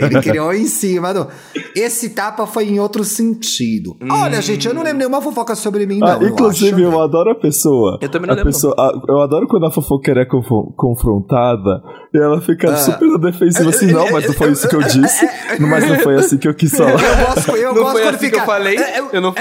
[0.00, 1.26] Ele criou em cima do.
[1.74, 3.96] Esse tapa foi em outro sentido.
[4.10, 6.06] Olha, gente, eu não lembro nenhuma fofoca sobre mim, não.
[6.08, 6.92] Ah, eu inclusive, acho.
[6.94, 7.98] eu adoro a pessoa.
[8.00, 8.52] Eu também não a lembro.
[8.52, 11.82] pessoa, a- eu adoro quando a fofoqueira é confo- confrontada
[12.14, 12.76] e ela fica Ah.
[12.76, 15.98] super na defensiva assim, não, mas não foi isso que eu disse, não, mas não
[15.98, 16.92] foi assim que eu quis falar.
[16.92, 18.38] Eu gosto, eu Não gosto foi quando assim que fica.
[18.38, 18.76] eu falei?
[19.12, 19.34] Eu não-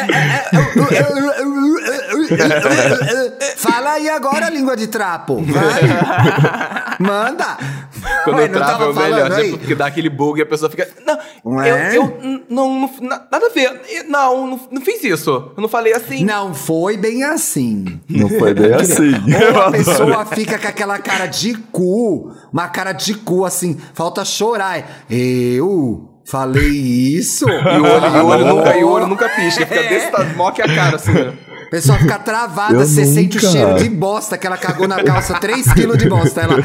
[3.57, 5.41] Fala aí agora, língua de trapo.
[5.43, 5.81] Vai.
[6.99, 7.57] Manda.
[8.23, 9.35] Quando Ué, eu travo é o melhor, né?
[9.37, 9.57] aí?
[9.57, 10.87] Porque dá aquele bug e a pessoa fica.
[11.05, 11.97] Não, Não eu, é?
[11.97, 13.81] eu não, não, na- nada a ver.
[14.07, 15.29] Não, não, não fiz isso.
[15.55, 16.23] Eu não falei assim.
[16.25, 17.99] Não foi bem assim.
[18.09, 19.13] Não foi bem assim.
[19.53, 24.23] Ou a pessoa fica com aquela cara de cu, uma cara de cu assim, falta
[24.25, 25.05] chorar.
[25.09, 27.45] Eu falei isso?
[27.47, 29.65] E o olho, e o olho nunca, e o olho nunca pisca.
[29.65, 31.11] Fica desse tamanho, mó que a cara, assim.
[31.69, 33.51] Pessoa fica travada, Eu você sente o nunca.
[33.51, 36.41] cheiro de bosta, que ela cagou na calça 3kg de bosta.
[36.41, 36.55] Ela,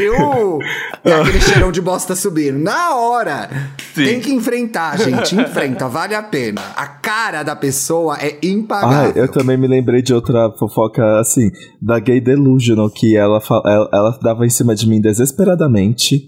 [0.00, 0.58] eu!
[1.04, 2.58] E aquele cheirão de bosta subindo.
[2.58, 3.48] Na hora!
[3.94, 4.04] Sim.
[4.04, 5.34] Tem que enfrentar, gente.
[5.34, 6.60] Enfrenta, vale a pena.
[6.76, 9.12] A cara da pessoa é Ah, impagável.
[9.22, 11.50] eu também me lembrei de outra fofoca, assim,
[11.80, 16.22] da Gay Delusional, que ela, ela, ela dava em cima de mim desesperadamente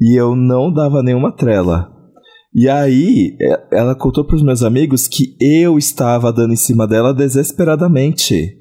[0.00, 1.88] e eu não dava nenhuma trela.
[2.58, 7.12] E aí, é- ela contou pros meus amigos que eu estava dando em cima dela
[7.12, 8.56] desesperadamente.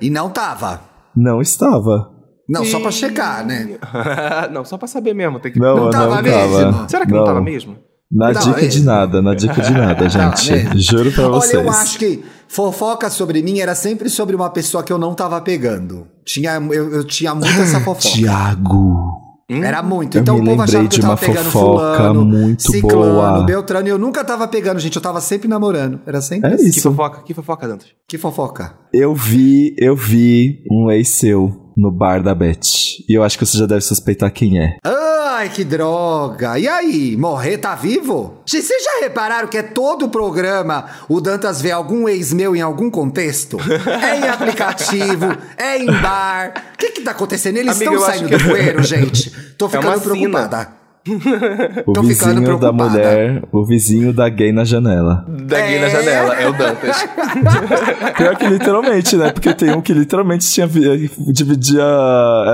[0.00, 0.80] E não tava.
[1.16, 2.10] Não estava.
[2.48, 3.78] Não, só pra checar, né?
[4.52, 5.40] não, só pra saber mesmo.
[5.40, 5.58] Tem que...
[5.58, 6.22] Não, Não não tava tava.
[6.22, 6.88] mesmo?
[6.88, 7.76] Será que não, tava mesmo?
[8.12, 8.84] Na Não, dica de mesmo.
[8.84, 10.52] nada, na dica de nada, gente.
[10.52, 10.78] mesmo.
[10.78, 11.54] Juro pra vocês.
[11.56, 15.14] Olha, eu acho que fofoca sobre mim era sempre sobre uma pessoa que eu não
[15.14, 16.06] tava pegando.
[16.24, 18.14] Tinha, eu, eu tinha muito essa fofoca.
[18.14, 19.23] Tiago.
[19.48, 20.16] Era muito.
[20.16, 23.42] Eu então o povo achava que eu tava pegando fofoca fulano, muito ciclano, boa.
[23.44, 23.86] Beltrano.
[23.86, 24.96] E eu nunca tava pegando, gente.
[24.96, 26.00] Eu tava sempre namorando.
[26.06, 26.64] Era sempre É assim.
[26.64, 26.90] Que isso.
[26.90, 27.88] fofoca, que fofoca, Dantas?
[28.08, 28.74] Que fofoca.
[28.92, 32.60] Eu vi, eu vi um ex seu no bar da Beth.
[33.08, 34.76] E eu acho que você já deve suspeitar quem é.
[34.84, 36.58] Ai, que droga.
[36.58, 38.34] E aí, morrer tá vivo?
[38.46, 42.54] Gente, Vocês já repararam que é todo o programa o Dantas vê algum ex meu
[42.54, 43.58] em algum contexto?
[44.00, 46.54] É em aplicativo, é em bar.
[46.74, 47.56] O que que tá acontecendo?
[47.56, 49.30] Eles Amiga, estão saindo que- do bueiro, gente?
[49.58, 50.14] Tô É ficando sina.
[50.14, 50.83] preocupada.
[51.86, 55.24] O Tô vizinho da mulher, o vizinho da gay na janela.
[55.28, 55.90] Daqui na É.
[55.90, 56.96] janela, é o Dantas.
[58.16, 59.30] Pior que literalmente, né?
[59.30, 61.82] Porque tem um que literalmente tinha vi- dividia.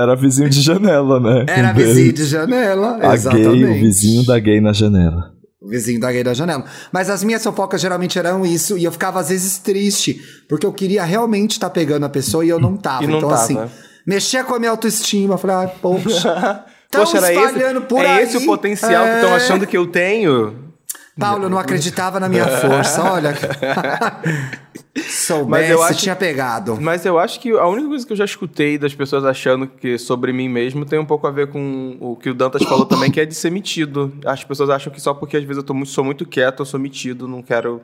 [0.01, 1.45] Era vizinho de janela, né?
[1.47, 3.49] Era vizinho de janela, A exatamente.
[3.51, 5.31] gay, o vizinho da gay na janela.
[5.61, 6.65] O vizinho da gay da janela.
[6.91, 10.73] Mas as minhas fofocas geralmente eram isso, e eu ficava às vezes triste, porque eu
[10.73, 13.03] queria realmente estar pegando a pessoa e eu não tava.
[13.03, 13.41] E não então, tava.
[13.41, 13.57] assim,
[14.05, 15.35] mexia com a minha autoestima.
[15.35, 16.63] eu Falei, ah, poxa.
[16.91, 18.23] Tão Poxa, era esse, por é aí.
[18.23, 19.35] esse o potencial que estão É.
[19.35, 20.69] achando que eu tenho?
[21.17, 23.33] Paulo, eu não acreditava na minha força, olha.
[24.97, 26.77] Soubesse, Mas eu acho- tinha pegado.
[26.81, 29.97] Mas eu acho que a única coisa que eu já escutei das pessoas achando que
[29.97, 33.09] sobre mim mesmo tem um pouco a ver com o que o Dantas falou também,
[33.09, 34.11] que é de ser metido.
[34.25, 36.79] As pessoas acham que só porque às vezes eu muito, sou muito quieto, eu sou
[36.79, 37.81] metido, não quero,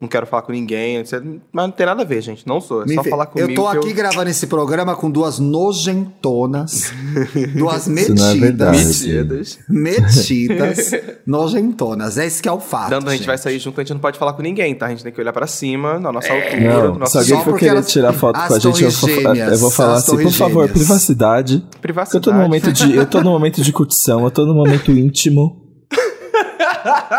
[0.00, 0.96] não quero falar com ninguém.
[0.98, 1.20] etc.
[1.52, 2.46] Mas não tem nada a ver, gente.
[2.46, 2.82] Não sou.
[2.82, 3.50] É Me só fe- falar comigo.
[3.50, 6.92] eu tô que aqui gravando esse programa com duas nojentonas,
[7.56, 8.32] duas é metidas.
[8.34, 8.84] verdade.
[8.84, 9.58] Metidas.
[9.68, 10.90] Metidas,
[11.26, 12.16] nojentonas.
[12.18, 12.90] É isso que é o fato.
[12.90, 13.26] Dando, a gente gente.
[13.26, 14.86] vai sair junto, a gente não pode falar com ninguém, tá?
[14.86, 17.44] A gente tem que olhar pra cima, na nossa altura, Não, no nosso se alguém
[17.44, 19.94] for querer elas- tirar foto as com a gente, eu vou, gêmeas, eu vou falar
[19.94, 20.72] as assim, por favor, gêmeas.
[20.72, 21.66] privacidade.
[21.80, 22.16] Privacidade.
[22.26, 22.94] eu tô no momento de.
[22.94, 25.67] Eu tô no momento de curtição, eu tô no momento íntimo.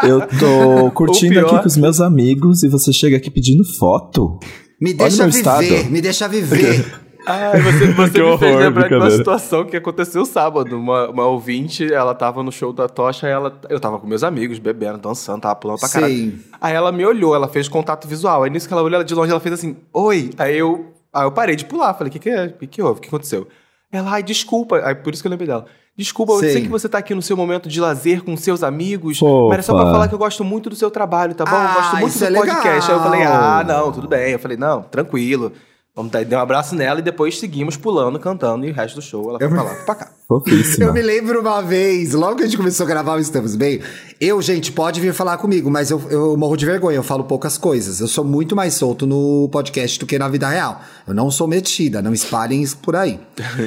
[0.03, 4.39] Eu tô curtindo aqui com os meus amigos e você chega aqui pedindo foto.
[4.81, 5.91] Me Olha deixa meu viver, estado.
[5.91, 6.85] me deixa viver.
[7.25, 10.75] Ai, você, você Que me fez horror, lembrar de uma situação que aconteceu sábado.
[10.77, 14.57] Uma, uma ouvinte, ela tava no show da Tocha, ela, eu tava com meus amigos,
[14.57, 16.13] bebendo, dançando, tava pulando pra caralho.
[16.13, 16.39] Sim.
[16.59, 18.43] Aí ela me olhou, ela fez contato visual.
[18.43, 20.31] Aí nisso que ela olhou ela de longe, ela fez assim, oi.
[20.37, 22.45] Aí eu Aí eu parei de pular, falei, o que que é?
[22.45, 22.99] O que que houve?
[22.99, 23.47] O que aconteceu?
[23.91, 24.81] Ela, ai, desculpa.
[24.83, 25.65] Aí por isso que eu lembrei dela.
[25.97, 26.61] Desculpa, eu Sei.
[26.61, 29.49] que você tá aqui no seu momento de lazer com seus amigos, Fofa.
[29.49, 31.51] mas é só pra falar que eu gosto muito do seu trabalho, tá bom?
[31.53, 32.89] Ah, eu gosto muito isso do é podcast.
[32.91, 33.35] Aí eu falei, legal.
[33.43, 34.31] ah, não, tudo bem.
[34.31, 35.51] Eu falei, não, tranquilo.
[35.99, 39.29] Vamos dar, um abraço nela e depois seguimos pulando, cantando e o resto do show
[39.29, 40.07] ela foi pra lá, pra cá.
[40.27, 40.85] Fofíssima.
[40.85, 43.81] Eu me lembro uma vez, logo que a gente começou a gravar o Estamos Bem,
[44.21, 47.57] eu, gente, pode vir falar comigo, mas eu, eu morro de vergonha, eu falo poucas
[47.57, 47.99] coisas.
[47.99, 50.79] Eu sou muito mais solto no podcast do que na vida real.
[51.05, 53.19] Eu não sou metida, não espalhem isso por aí.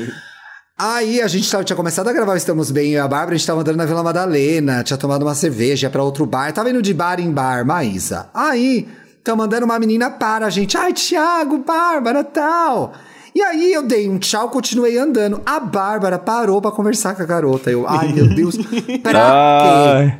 [0.79, 3.35] Aí a gente tava- tinha começado a gravar o Estamos Bem, eu e a Bárbara,
[3.35, 6.53] a gente tava andando na Vila Madalena, tinha tomado uma cerveja, ia pra outro bar,
[6.53, 8.29] tava indo de bar em bar, Maísa.
[8.35, 8.89] Aí,
[9.23, 12.93] tá mandando uma menina para a gente, ai, Thiago, Bárbara, tal.
[13.35, 15.41] E aí eu dei um tchau, continuei andando.
[15.47, 17.71] A Bárbara parou pra conversar com a garota.
[17.71, 18.57] Eu, ai meu Deus,
[19.03, 20.15] pra quê?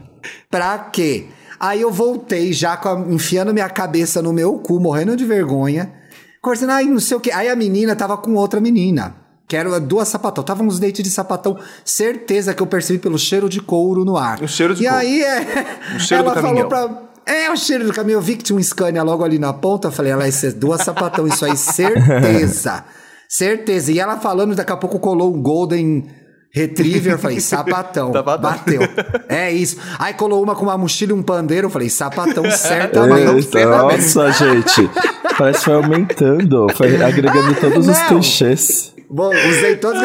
[0.51, 1.27] Pra quê?
[1.61, 5.93] Aí eu voltei já com a- enfiando minha cabeça no meu cu, morrendo de vergonha.
[6.41, 7.31] Conversando, ai, não sei o quê.
[7.31, 9.15] Aí a menina tava com outra menina.
[9.47, 10.43] Que eram duas sapatão.
[10.43, 11.59] Tava uns dentes de sapatão.
[11.85, 14.41] Certeza que eu percebi pelo cheiro de couro no ar.
[14.43, 14.99] O cheiro de e couro.
[15.01, 15.67] aí é.
[15.97, 16.69] O cheiro ela do falou caminhão.
[16.69, 17.03] pra.
[17.27, 18.19] É, o cheiro do caminhão.
[18.19, 19.89] Eu vi que tinha um Scania logo ali na ponta.
[19.89, 21.27] Eu falei, ela, isso é duas sapatão.
[21.27, 22.85] Isso aí, certeza.
[23.29, 23.93] certeza.
[23.93, 26.09] E ela falando, daqui a pouco colou um Golden
[26.53, 27.13] Retriever.
[27.13, 28.13] Eu falei, sapatão.
[28.13, 28.83] Bateu.
[29.29, 29.77] É isso.
[29.99, 31.67] Aí colou uma com uma mochila e um pandeiro.
[31.67, 33.57] Eu falei, sapatão, certamente.
[33.57, 34.91] Eita, nossa, gente.
[35.39, 38.93] Parece que foi aumentando, foi agregando todos os clichês.
[39.15, 40.01] Bom, usei todos,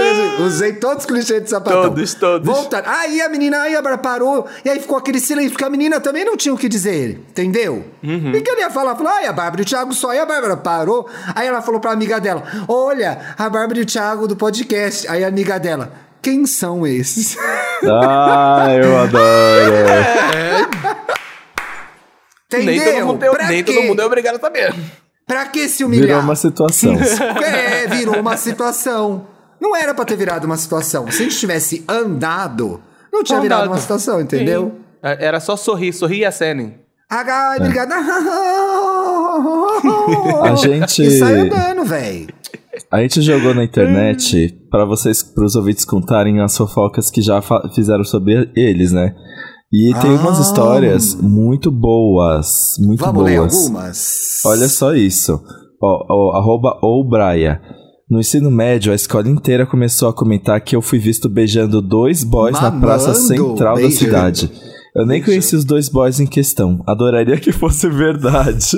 [0.45, 1.84] usei todos os clichês de sapatão.
[1.84, 2.45] Todos, todos.
[2.45, 2.84] Voltando.
[2.88, 6.01] Aí a menina, aí a Bárbara parou, e aí ficou aquele silêncio, porque a menina
[6.01, 7.86] também não tinha o que dizer, entendeu?
[8.03, 8.32] Uhum.
[8.36, 8.97] E que ele ia falar?
[8.97, 10.10] Falou, ai, a Bárbara e o Thiago só.
[10.10, 13.86] Aí a Bárbara parou, aí ela falou pra amiga dela, olha, a Bárbara e o
[13.86, 15.08] Thiago do podcast.
[15.08, 17.38] Aí a amiga dela, quem são esses?
[17.89, 19.76] Ah, eu adoro.
[22.51, 22.66] Entendeu?
[22.74, 24.74] Nem todo mundo, tem- Pra nem todo mundo é obrigado a saber.
[25.28, 26.07] Pra que se humilhar?
[26.07, 26.93] Virou uma situação.
[27.43, 29.28] É, virou uma situação.
[29.59, 31.09] Não era pra ter virado uma situação.
[31.11, 32.80] Se a gente tivesse andado,
[33.11, 33.73] não tinha virado Andado.
[33.73, 34.71] uma situação, entendeu?
[34.75, 34.84] Sim.
[35.03, 36.75] É, Era só sorrir, sorrir e acenem.
[37.09, 37.95] Ai, obrigada.
[40.43, 42.28] A gente- E sai andando, velho.
[42.91, 47.41] A gente jogou na internet pra vocês, pros ouvintes contarem as fofocas que já
[47.73, 49.15] fizeram sobre eles, né?
[49.74, 50.41] E tem umas Ah.
[50.41, 53.53] histórias muito boas, muito Vamos ler boas.
[53.55, 54.41] algumas?
[54.45, 55.41] Olha só isso.
[55.82, 57.59] Ó, ó, arroba Oubraia.
[58.09, 62.24] No ensino médio, a escola inteira começou a comentar que eu fui visto beijando dois
[62.24, 63.95] boys na Mamando, praça central da beijando.
[63.97, 64.51] cidade.
[64.97, 66.81] Eu nem conheci os dois boys em questão.
[66.87, 68.77] Adoraria que fosse verdade.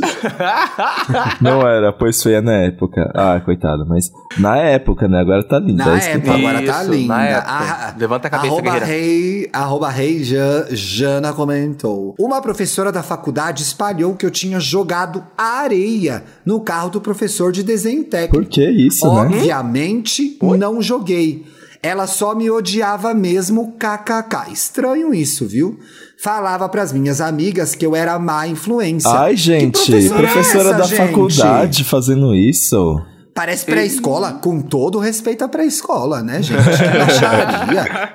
[1.39, 3.09] Não era, pois feia na época.
[3.15, 5.19] Ah, coitado, mas na época, né?
[5.21, 5.85] Agora tá linda.
[5.85, 7.13] Na é época, agora tá Isso, linda.
[7.15, 7.45] na época.
[7.49, 8.85] Ah, Levanta a cabeça, arroba guerreira.
[8.85, 12.15] rei, arroba rei Ja- Jana comentou.
[12.19, 17.63] Uma professora da faculdade espalhou que eu tinha jogado areia no carro do professor de
[17.63, 18.43] desenho técnico.
[18.43, 19.21] Por que isso, né?
[19.21, 21.45] Obviamente, não joguei.
[21.81, 24.51] Ela só me odiava mesmo, kkk.
[24.51, 25.79] Estranho isso, viu?
[26.21, 29.09] Falava pras minhas amigas que eu era má influência.
[29.09, 30.97] Ai, gente, professora é professora essa, da gente?
[30.97, 33.01] faculdade fazendo isso.
[33.33, 36.59] Parece pré-escola, com todo respeito à pré-escola, né, gente?
[36.59, 38.13] Que baixaria.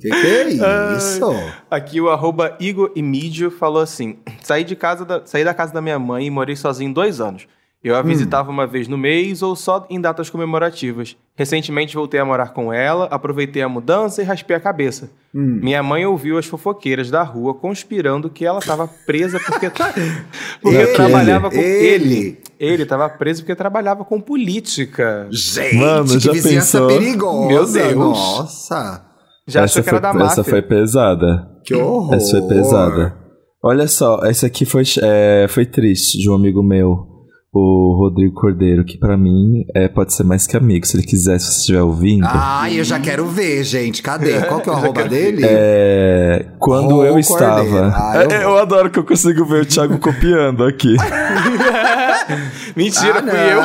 [0.00, 0.48] que que é
[0.96, 1.30] isso?
[1.70, 5.80] Aqui o arroba Igor Emídio falou assim: saí, de casa da, saí da casa da
[5.80, 7.46] minha mãe e morei sozinho dois anos.
[7.82, 11.16] Eu a visitava uma vez no mês ou só em datas comemorativas.
[11.34, 15.10] Recentemente voltei a morar com ela, aproveitei a mudança e raspei a cabeça.
[15.32, 19.70] Minha mãe ouviu as fofoqueiras da rua conspirando que ela estava presa porque,
[20.60, 22.42] porque Ele, trabalhava com ele.
[22.58, 25.26] Ele estava preso porque trabalhava com política.
[25.30, 26.98] Gente, Mano, que já vizinhança pensou?
[26.98, 27.48] perigosa.
[27.48, 27.94] Meu Deus.
[27.94, 29.06] Nossa,
[29.46, 30.32] Já essa achou que era foi, da máfia.
[30.32, 31.48] Essa foi pesada.
[31.64, 32.14] que horror.
[32.14, 33.16] Essa foi pesada.
[33.62, 37.06] Olha só, essa aqui foi, é, foi triste de um amigo meu,
[37.52, 41.38] o Rodrigo Cordeiro, que pra mim é, pode ser mais que amigo, se ele quiser,
[41.40, 42.24] se você estiver ouvindo.
[42.30, 44.02] Ai, eu já quero ver, gente.
[44.02, 44.40] Cadê?
[44.42, 45.42] Qual que é o arroba dele?
[45.44, 47.20] É, quando Ô, eu Cordeiro.
[47.20, 47.92] estava.
[47.94, 50.94] Ah, eu É, eu adoro que eu consigo ver o Thiago copiando aqui.
[52.76, 53.60] Mentira, Ah, fui eu.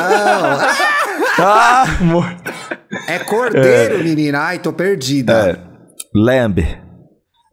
[1.38, 1.44] não.
[1.46, 2.36] ah, amor.
[3.08, 4.40] É cordeiro, menina.
[4.40, 5.32] Ai, tô perdida.
[5.32, 5.58] É,
[6.14, 6.58] Lamb.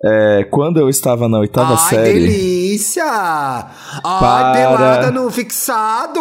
[0.05, 2.13] É, quando eu estava na oitava Ai, série.
[2.19, 3.05] delícia!
[3.05, 4.51] Ai, Para.
[4.51, 6.19] pelada no fixado!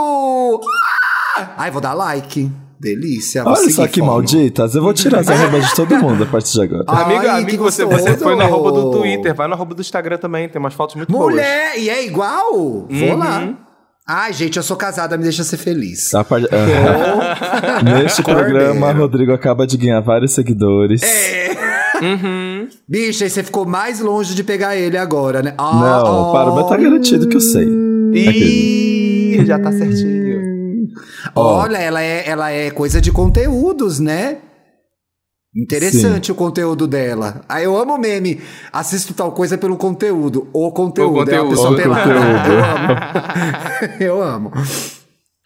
[1.57, 2.51] Ai, vou dar like.
[2.79, 3.45] Delícia.
[3.45, 4.11] vou Olha só que fome.
[4.11, 6.85] malditas, eu vou tirar as arrobas de todo mundo a partir de agora.
[6.89, 9.81] Ai, amigo, que amigo você, você foi no arroba do Twitter, vai no arroba do
[9.81, 11.33] Instagram também, tem umas fotos muito boas.
[11.33, 12.53] Mulher, e é igual?
[12.53, 13.17] Vou Uhum.
[13.19, 13.49] lá.
[14.07, 16.13] Ai, gente, eu sou casada, me deixa ser feliz.
[16.13, 17.83] A par- Aham.
[18.03, 18.99] Neste programa, Cordeiro.
[19.01, 21.03] Rodrigo acaba de ganhar vários seguidores.
[21.05, 21.53] É.
[22.03, 22.52] Uhum.
[22.89, 25.55] Bicha, aí você ficou mais longe de pegar ele agora, né?
[25.59, 27.67] Ah, Não, para, mas tá garantido que eu sei.
[28.15, 30.43] Ih, já tá certinho.
[31.35, 34.39] Olha, ela é, ela é coisa de conteúdos, né?
[35.55, 36.33] Interessante Sim.
[36.33, 37.43] o conteúdo dela.
[37.47, 38.41] Aí ah, eu amo meme.
[38.73, 40.49] Assisto tal coisa pelo conteúdo.
[40.53, 41.11] O conteúdo.
[41.11, 41.35] O conteúdo.
[41.35, 42.11] É uma pessoa pelada.
[42.11, 42.93] Eu amo.
[44.01, 44.53] eu amo.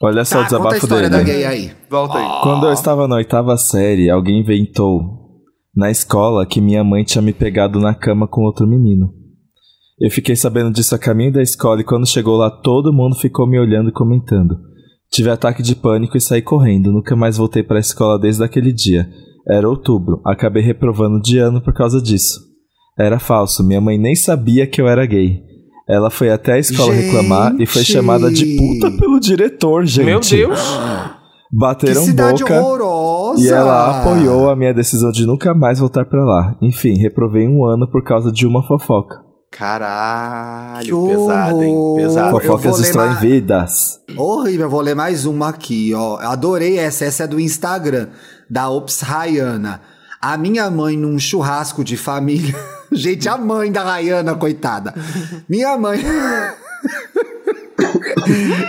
[0.01, 1.25] Olha só tá, o desabafo conta a história dele.
[1.25, 1.73] da gay aí.
[1.91, 2.43] Volta aí.
[2.43, 5.26] Quando eu estava na oitava série, alguém inventou
[5.77, 9.13] na escola que minha mãe tinha me pegado na cama com outro menino.
[10.01, 13.47] Eu fiquei sabendo disso a caminho da escola e quando chegou lá todo mundo ficou
[13.47, 14.57] me olhando e comentando.
[15.11, 16.93] Tive ataque de pânico e saí correndo.
[16.93, 19.09] Nunca mais voltei para a escola desde aquele dia.
[19.49, 20.21] Era outubro.
[20.27, 22.41] Acabei reprovando de ano por causa disso.
[22.99, 23.63] Era falso.
[23.65, 25.41] Minha mãe nem sabia que eu era gay.
[25.89, 27.05] Ela foi até a escola gente.
[27.05, 30.05] reclamar e foi chamada de puta pelo diretor, gente.
[30.05, 30.59] Meu Deus!
[31.53, 33.16] Bateram que cidade boca horrorosa.
[33.39, 36.57] E ela apoiou a minha decisão de nunca mais voltar para lá.
[36.61, 39.27] Enfim, reprovei um ano por causa de uma fofoca.
[39.51, 41.77] Caralho, pesado, hein?
[41.97, 42.41] Pesado.
[42.41, 43.15] Fofocas destroem ma...
[43.15, 44.01] vidas.
[44.17, 46.19] Horrível, eu vou ler mais uma aqui, ó.
[46.19, 48.09] Adorei essa, essa é do Instagram,
[48.51, 49.81] da Ops Rayana.
[50.21, 52.55] A minha mãe num churrasco de família.
[52.93, 54.95] Gente, a mãe da Rayana, coitada.
[55.49, 56.05] Minha mãe.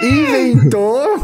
[0.03, 1.20] inventou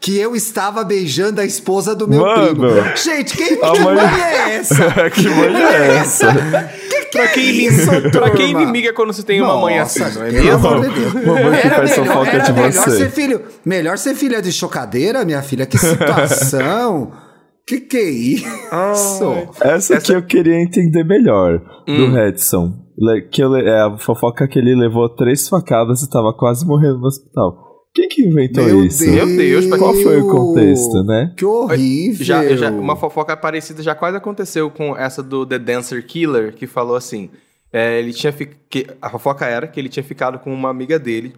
[0.00, 2.96] que eu estava beijando a esposa do meu Mano, primo.
[2.96, 3.94] Gente, quem, que mãe...
[3.94, 5.10] mãe é essa?
[5.10, 6.32] que mãe é essa?
[6.32, 10.00] que pra, quem, é isso, pra quem inimiga quando você tem Nossa, uma mãe assim,
[10.00, 10.60] não é mesmo?
[10.60, 12.90] Mamãe que faz fofoca era de melhor você.
[12.98, 15.66] Ser filho, melhor ser filha de chocadeira, minha filha.
[15.66, 17.12] Que situação.
[17.66, 19.48] que que é isso?
[19.60, 21.96] Essa, Essa que eu queria entender melhor, hum.
[21.96, 22.81] do Redson.
[23.30, 27.06] Que eu, é a fofoca que ele levou três facadas e tava quase morrendo no
[27.06, 27.72] hospital.
[27.94, 29.04] Quem que inventou Meu isso?
[29.04, 31.34] Deus, Meu Deus, qual foi o contexto, né?
[31.36, 32.24] Que horrível.
[32.24, 36.66] Já, já, uma fofoca parecida já quase aconteceu com essa do The Dancer Killer, que
[36.66, 37.28] falou assim:
[37.70, 38.48] é, ele tinha fi...
[38.68, 41.34] que a fofoca era que ele tinha ficado com uma amiga dele,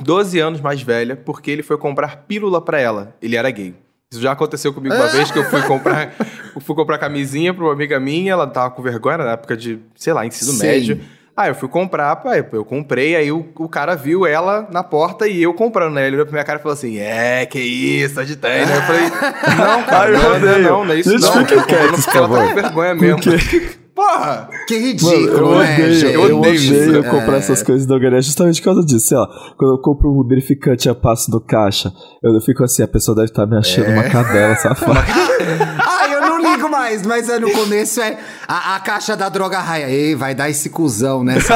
[0.00, 3.16] 12 anos mais velha, porque ele foi comprar pílula para ela.
[3.20, 3.74] Ele era gay.
[4.12, 6.12] Isso já aconteceu comigo uma vez que eu fui comprar,
[6.52, 9.78] eu fui comprar camisinha para uma amiga minha, ela tava com vergonha na época de,
[9.94, 10.66] sei lá, ensino Sim.
[10.66, 11.00] médio.
[11.36, 15.28] Aí eu fui comprar, pai, eu comprei, aí o, o cara viu ela na porta
[15.28, 16.08] e eu comprando, né?
[16.08, 18.64] Ele olhou pra minha cara e falou assim: É, que isso, tá de né?
[18.64, 19.02] Eu falei:
[19.56, 21.46] Não, cara, não, não, não, não é isso não.
[21.46, 21.94] Fica quieto.
[22.12, 23.20] Ela tá com vergonha mesmo.
[24.00, 24.48] Porra!
[24.66, 26.14] Que ridículo, Mano, eu né, odeio, gente?
[26.14, 27.38] Eu odeio, eu odeio comprar é...
[27.38, 29.08] essas coisas da Organic justamente por causa disso.
[29.08, 29.28] Sei lá,
[29.58, 31.92] quando eu compro um lubrificante a passo no caixa,
[32.22, 33.92] eu fico assim, a pessoa deve estar tá me achando é...
[34.00, 35.04] uma cadela safada.
[36.42, 39.88] Não ligo mais, mas é no começo é a, a caixa da droga raia.
[39.88, 41.36] Ei, vai dar esse cuzão, né,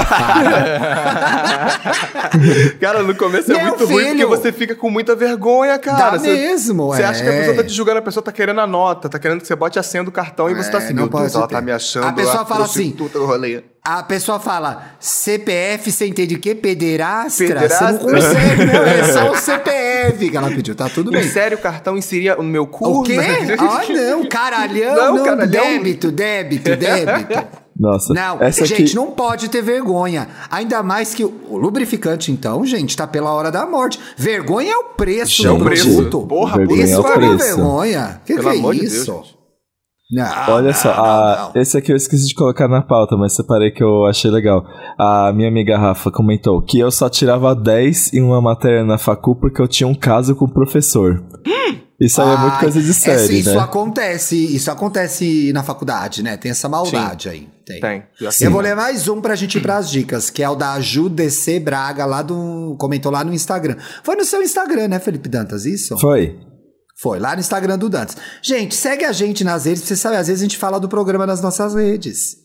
[2.80, 6.10] cara, no começo é Meu muito filho, ruim porque você fica com muita vergonha, cara.
[6.10, 7.06] Dá você, mesmo, Você é.
[7.06, 9.40] acha que a pessoa tá te julgando, a pessoa tá querendo a nota, tá querendo
[9.40, 11.48] que você bote a senha do cartão e você tá é, assim, meu Deus, ela
[11.48, 12.06] tá me achando.
[12.06, 13.62] A pessoa fala assim, do rolê.
[13.86, 16.54] A pessoa fala CPF, você entende o quê?
[16.54, 17.48] Pederastra?
[17.48, 17.86] Pederastra?
[17.88, 18.82] Você não consegue, não.
[18.82, 21.22] É só o CPF que ela pediu, tá tudo bem.
[21.24, 23.00] Sério, o cartão inseria no meu cu?
[23.00, 23.18] O quê?
[23.60, 25.50] ah, não, caralhão, não, não caralhão.
[25.50, 27.46] débito, débito, débito.
[27.78, 28.94] Nossa, não, essa gente, aqui...
[28.94, 30.28] não pode ter vergonha.
[30.50, 34.00] Ainda mais que o lubrificante, então, gente, tá pela hora da morte.
[34.16, 36.26] Vergonha é o preço Já do é produto.
[36.26, 37.36] Porra, vergonha isso é o preço.
[37.36, 38.20] vergonha.
[38.24, 39.04] Que Pelo que é amor isso?
[39.04, 39.33] De Deus,
[40.10, 43.34] não, Olha não, só, não, a, esse aqui eu esqueci de colocar na pauta, mas
[43.34, 44.64] separei que eu achei legal.
[44.98, 49.34] A minha amiga Rafa comentou que eu só tirava 10 em uma matéria na facu
[49.34, 51.22] porque eu tinha um caso com o professor.
[52.00, 53.60] Isso aí ah, é muito coisa de série, isso né?
[53.60, 56.36] acontece, isso acontece na faculdade, né?
[56.36, 57.28] Tem essa maldade Sim.
[57.28, 57.48] aí.
[57.64, 57.80] Tem.
[57.80, 58.02] Tem.
[58.26, 60.78] Assim, eu vou ler mais um pra gente ir pras dicas, que é o da
[60.80, 62.74] JuDC Braga, lá do.
[62.80, 63.76] Comentou lá no Instagram.
[64.02, 65.64] Foi no seu Instagram, né, Felipe Dantas?
[65.64, 65.96] Isso?
[65.96, 66.36] Foi.
[66.96, 68.16] Foi, lá no Instagram do Dantas.
[68.40, 71.26] Gente, segue a gente nas redes, você sabe, às vezes a gente fala do programa
[71.26, 72.36] nas nossas redes.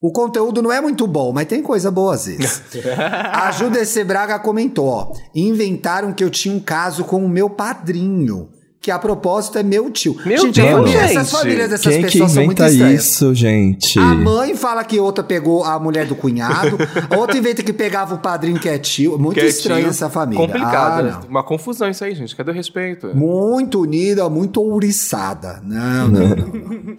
[0.00, 2.62] O conteúdo não é muito bom, mas tem coisa boa às vezes.
[3.32, 8.50] a Judece Braga comentou, ó, inventaram que eu tinha um caso com o meu padrinho
[8.82, 10.16] que a propósito é meu tio.
[10.26, 11.02] Meu gente, Deus, gente.
[11.04, 13.04] essas famílias dessas Quem pessoas que são muito estranhas.
[13.04, 13.96] isso, gente?
[13.96, 16.76] A mãe fala que outra pegou a mulher do cunhado,
[17.16, 19.16] outra inventa que pegava o padrinho que é tio.
[19.16, 20.44] Muito que estranha é essa família.
[20.44, 21.20] Complicada.
[21.22, 22.34] Ah, Uma confusão isso aí, gente.
[22.34, 23.14] Cadê o respeito?
[23.14, 25.60] Muito unida, muito ouriçada.
[25.62, 26.36] Não, não, não.
[26.36, 26.96] não.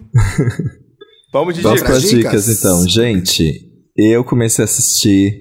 [1.34, 2.02] Vamos de Vamos dicas.
[2.02, 2.44] dicas.
[2.46, 2.88] dicas, então.
[2.88, 3.60] Gente,
[3.94, 5.34] eu comecei a assistir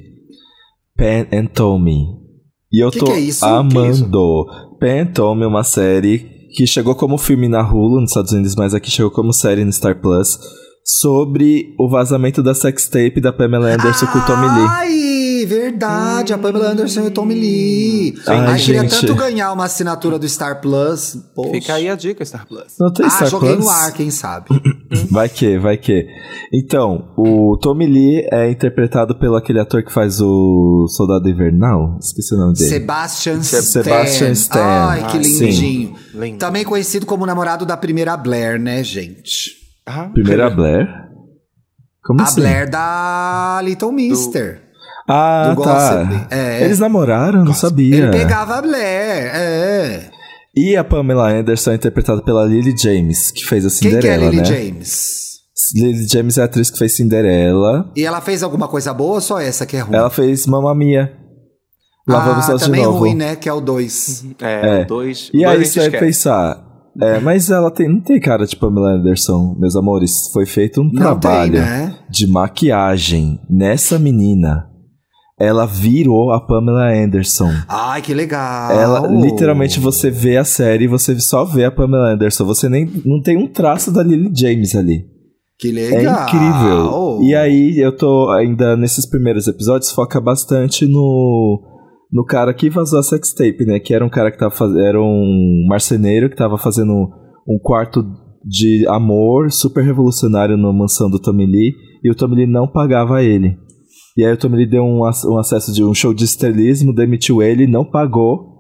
[0.98, 2.04] Pen and Tommy.
[2.70, 3.46] E eu que tô que é isso?
[3.46, 4.46] amando.
[4.80, 8.56] Pen and Tommy é uma série que chegou como filme na Hulu nos Estados Unidos,
[8.56, 10.38] mas aqui chegou como série no Star Plus,
[10.84, 15.13] sobre o vazamento da sextape da Pamela Anderson com o Tommy Lee.
[15.44, 16.34] Lee, verdade.
[16.34, 18.16] A Pamela Anderson e o Tommy Lee.
[18.28, 21.18] Ai, Ai, queria tanto ganhar uma assinatura do Star Plus.
[21.36, 21.52] Poxa.
[21.52, 22.76] Fica aí a dica, Star Plus.
[22.80, 23.66] Não tem Ah, Star joguei Plus?
[23.66, 24.48] no ar, quem sabe.
[25.10, 26.06] Vai que, vai que.
[26.54, 31.98] Então, o Tommy Lee é interpretado pelo aquele ator que faz o Soldado Invernal.
[32.00, 32.70] Esqueci o nome dele.
[32.70, 33.62] Sebastian Stan.
[33.64, 34.60] Sebastian Stan.
[34.62, 35.96] Ai, que Ah, lindinho.
[36.14, 36.38] Lindo.
[36.38, 39.52] Também conhecido como namorado da primeira Blair, né, gente?
[39.86, 40.88] Ah, Primeira Blair?
[42.04, 42.42] Como a assim?
[42.42, 44.62] Blair da Little Mister.
[45.08, 46.04] Ah, do tá.
[46.04, 46.28] Gossip.
[46.32, 46.64] É.
[46.64, 47.44] Eles namoraram?
[47.44, 47.96] Não sabia.
[47.96, 50.10] Ele pegava a Blair, é.
[50.56, 54.08] E a Pamela Anderson é interpretada pela Lily James, que fez a Quem Cinderela, que
[54.08, 54.46] é a Lily né?
[54.46, 55.24] James?
[55.76, 57.92] Lily James é a atriz que fez Cinderela.
[57.96, 59.96] E ela fez alguma coisa boa ou só essa que é ruim?
[59.96, 61.12] Ela fez Mamma Mia.
[62.08, 63.00] Lá vamos ah, nós de também novo.
[63.00, 63.36] ruim, né?
[63.36, 64.26] Que é o 2.
[64.42, 64.86] É, É.
[64.86, 65.30] dois.
[65.34, 66.64] E dois a aí você vai pensar,
[67.02, 70.30] é, mas ela tem, não tem cara de Pamela Anderson, meus amores.
[70.34, 71.96] Foi feito um Não trabalho tem, né?
[72.10, 74.70] de maquiagem nessa menina.
[75.44, 77.52] Ela virou a Pamela Anderson.
[77.68, 78.72] Ai, que legal.
[78.72, 82.46] Ela, literalmente, você vê a série e você só vê a Pamela Anderson.
[82.46, 85.06] Você nem não tem um traço da Lily James ali.
[85.60, 86.24] Que É legal.
[86.28, 87.20] incrível.
[87.24, 91.62] E aí, eu tô ainda nesses primeiros episódios, foca bastante no,
[92.12, 93.80] no cara que vazou a sextape, né?
[93.80, 94.80] Que era um cara que tava fazendo.
[94.80, 96.92] Era um marceneiro que tava fazendo
[97.48, 98.04] um quarto
[98.46, 101.74] de amor super revolucionário na mansão do Tommy Lee.
[102.04, 103.58] E o Tommy Lee não pagava ele.
[104.16, 107.42] E aí o Tommy Lee deu um, um acesso de um show de estelismo, demitiu
[107.42, 108.54] ele, não pagou.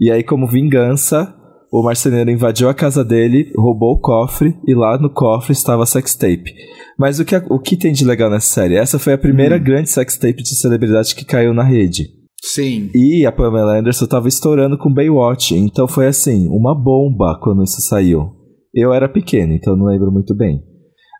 [0.00, 1.34] E aí, como vingança,
[1.72, 5.86] o marceneiro invadiu a casa dele, roubou o cofre, e lá no cofre estava a
[5.86, 6.52] sextape.
[6.98, 8.76] Mas o que, o que tem de legal nessa série?
[8.76, 12.08] Essa foi a primeira grande sextape de celebridade que caiu na rede.
[12.42, 12.90] Sim.
[12.94, 17.80] E a Pamela Anderson tava estourando com Baywatch, então foi assim, uma bomba quando isso
[17.82, 18.30] saiu.
[18.74, 20.62] Eu era pequeno, então eu não lembro muito bem.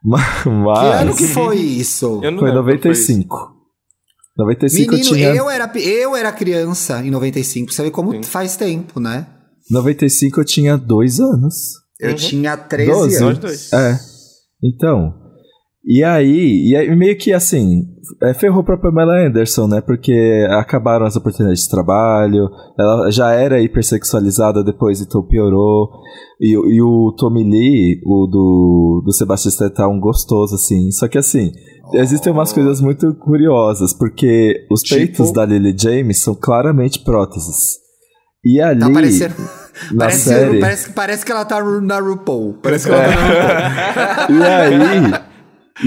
[0.05, 2.21] Mas, Que ano que foi isso?
[2.23, 3.56] Eu não foi lembro quando foi isso.
[4.39, 4.93] 95.
[4.93, 7.73] 95 Menino, eu tinha eu, era, eu era criança em 95.
[7.73, 8.23] Você vê como Sim.
[8.23, 9.27] faz tempo, né?
[9.71, 11.55] 95 eu tinha dois anos.
[12.01, 12.17] Eu Uhum.
[12.17, 13.17] tinha 13 Doze?
[13.17, 13.21] anos.
[13.21, 13.73] Nós dois.
[13.73, 13.99] É.
[14.63, 15.13] Então.
[15.89, 17.83] E aí, e aí meio que assim,
[18.25, 19.81] é, ferrou pra Pamela Anderson, né?
[19.81, 25.89] Porque acabaram as oportunidades de trabalho, ela já era hipersexualizada, depois então piorou.
[26.41, 30.91] E, o- e o Tommy Lee, o do, do Sebastian Stan, tá um gostoso, assim.
[30.91, 31.53] Só que assim,
[31.95, 34.97] existem umas coisas muito curiosas, porque os Tipo?
[35.01, 37.79] peitos da Lily James são claramente próteses.
[38.45, 39.35] E ali, Tá parecendo.
[39.93, 40.61] na Parece, série...
[40.61, 42.55] parece, parece que ela tá na RuPaul.
[42.63, 44.37] Parece que ela tá na RuPaul.
[44.37, 45.27] E aí.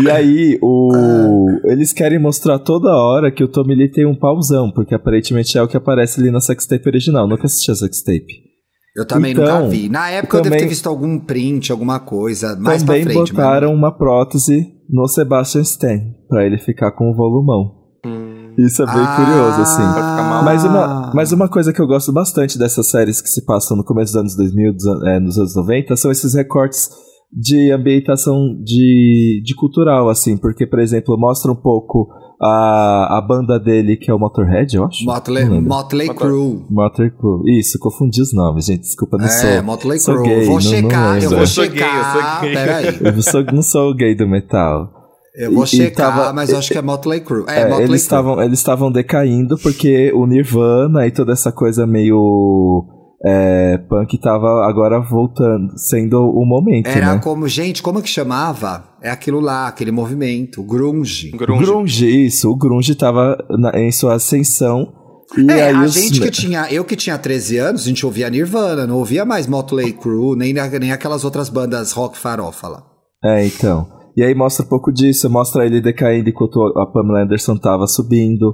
[0.04, 1.48] E aí, o...
[1.66, 5.64] eles querem mostrar toda hora que o Tommy Lee tem um pauzão, porque aparentemente é
[5.64, 7.28] o que aparece ali na sextape original.
[7.28, 8.49] Nunca assisti a sextape.
[8.96, 9.88] Eu também Então, nunca vi.
[9.90, 12.56] Na época eu devo também- ter visto algum print, alguma coisa.
[12.60, 13.32] Mais Também pra frente.
[13.34, 17.76] botaram uma prótese no Sebastian Stan, pra ele ficar com o volumão.
[18.06, 19.82] Hum, Isso é bem Ah, curioso, assim.
[19.84, 20.44] Mal.
[20.44, 23.84] Mas uma, mas uma coisa que eu gosto bastante dessas séries que se passam no
[23.86, 26.90] começo dos anos 2000, dos an- é, nos anos 90, são esses recortes
[27.32, 30.38] de ambientação de, de cultural, assim.
[30.38, 32.08] Porque, por exemplo, mostra um pouco
[32.42, 35.04] a, a banda dele, que é o Motorhead, eu acho.
[35.06, 35.62] Motley, Não.
[35.62, 36.66] Motley Motley- Crue.
[36.70, 37.60] Motor Crue.
[37.60, 38.82] Isso, confundi os nomes, gente.
[38.82, 39.64] Desculpa, não É, sou.
[39.64, 40.28] Motley sou Crue.
[40.28, 41.30] gay, vou não- não checar, eu lembro.
[41.30, 42.14] vou Eu sou gay, eu checar.
[42.40, 42.54] sou gay.
[42.54, 42.86] Peraí.
[43.18, 44.90] Eu sou- não sou o gay do metal.
[45.36, 47.46] Eu vou E- checar, tava- mas eu acho que é Motley Crue.
[47.48, 51.86] É, É, Motley eles estavam eles estavam decaindo porque o Nirvana e toda essa coisa
[51.86, 52.84] meio
[53.26, 57.22] é, punk tava agora voltando, sendo o momento, Era né?
[57.22, 58.84] como, gente, como que chamava?
[59.02, 61.32] É aquilo lá, aquele movimento, grunge.
[61.34, 61.64] O grunge.
[61.66, 64.94] grunge, isso, o grunge tava na- em sua ascensão
[65.38, 68.06] e é, aí a os- gente que tinha, eu que tinha 13 anos, a gente
[68.06, 72.84] ouvia Nirvana, não ouvia mais Motley Crue, nem, nem aquelas outras bandas rock farofa lá.
[73.24, 73.86] É, então.
[74.18, 78.54] E aí mostra um pouco disso, mostra ele decaindo enquanto a Pamela Anderson tava subindo.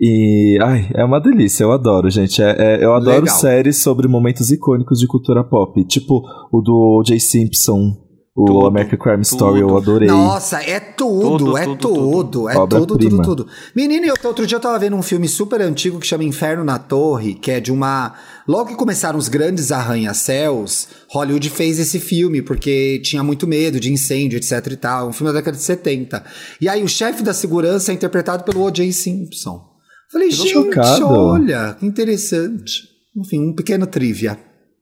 [0.00, 2.42] E, ai, é uma delícia, eu adoro, gente.
[2.42, 3.36] É, é- eu adoro Legal.
[3.36, 5.84] séries sobre momentos icônicos de cultura pop.
[5.86, 6.20] Tipo
[6.52, 7.20] o do O.J.
[7.20, 7.92] Simpson,
[8.36, 9.78] o Tudo, American Crime Story, eu tudo.
[9.78, 10.08] adorei.
[10.08, 12.48] Nossa, é tudo, Tudo, é tudo, tudo, tudo.
[12.48, 13.46] é tudo, tudo, tudo.
[13.76, 16.76] Menino, eu, outro dia eu tava vendo um filme super antigo que chama Inferno na
[16.76, 18.14] Torre, que é de uma.
[18.48, 23.92] Logo que começaram os grandes arranha-céus, Hollywood fez esse filme, porque tinha muito medo de
[23.92, 25.08] incêndio, etc e tal.
[25.08, 26.24] Um filme da década de 70.
[26.60, 28.90] E aí o chefe da segurança é interpretado pelo O.J.
[28.92, 29.73] Simpson.
[30.14, 31.08] Falei, gente, chocado.
[31.08, 32.84] olha, que interessante.
[33.16, 34.38] Enfim, um pequeno trivia.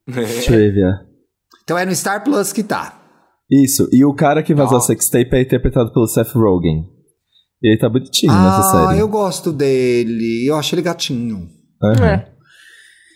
[0.44, 1.00] Trivia.
[1.64, 3.00] Então é no Star Plus que tá.
[3.50, 4.76] Isso, e o cara que vazou Ó.
[4.76, 6.84] a sextape é interpretado pelo Seth Rogen.
[7.62, 9.00] Ele tá bonitinho nessa ah, série.
[9.00, 10.46] eu gosto dele.
[10.46, 11.48] Eu acho ele gatinho.
[11.82, 12.04] Aham.
[12.04, 12.31] É.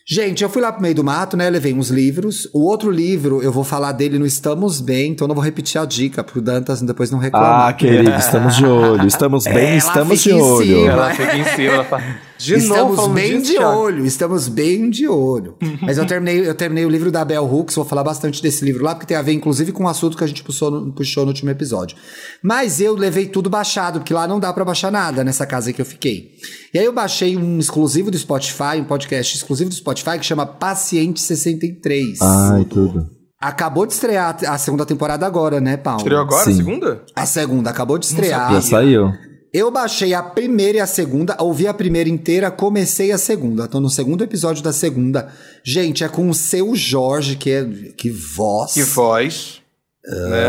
[0.09, 1.51] Gente, eu fui lá pro meio do mato, né?
[1.51, 2.49] Levei uns livros.
[2.53, 5.85] O outro livro, eu vou falar dele no Estamos Bem, então não vou repetir a
[5.85, 7.69] dica pro Dantas depois não reclamar.
[7.71, 9.05] Ah, querido, estamos de olho.
[9.05, 10.65] Estamos bem, Ela estamos de olho.
[10.65, 10.93] cima.
[10.93, 12.03] Ela fica em cima, ela fala.
[12.39, 13.79] De novo, estamos falando bem de Thiago.
[13.79, 15.57] olho, estamos bem de olho.
[15.81, 18.85] Mas eu terminei, eu terminei o livro da Bell Hooks, vou falar bastante desse livro
[18.85, 21.25] lá, porque tem a ver, inclusive, com o assunto que a gente puxou no, puxou
[21.25, 21.97] no último episódio.
[22.43, 25.81] Mas eu levei tudo baixado, porque lá não dá pra baixar nada nessa casa que
[25.81, 26.37] eu fiquei.
[26.75, 30.47] E aí eu baixei um exclusivo do Spotify, um podcast exclusivo do Spotify que chama
[30.47, 32.19] Paciente 63.
[32.23, 33.07] Ai, tudo.
[33.41, 36.01] Acabou de estrear a segunda temporada agora, né, Paulo?
[36.01, 36.53] Estreou agora, Sim.
[36.53, 37.03] a segunda?
[37.15, 38.53] A segunda acabou de estrear.
[38.53, 39.13] Já saiu.
[39.53, 43.67] Eu baixei a primeira e a segunda, ouvi a primeira inteira, comecei a segunda.
[43.69, 45.29] Tô no segundo episódio da segunda.
[45.65, 47.65] Gente, é com o seu Jorge, que é.
[47.97, 48.73] Que voz.
[48.73, 49.63] Que voz.
[50.07, 50.47] né?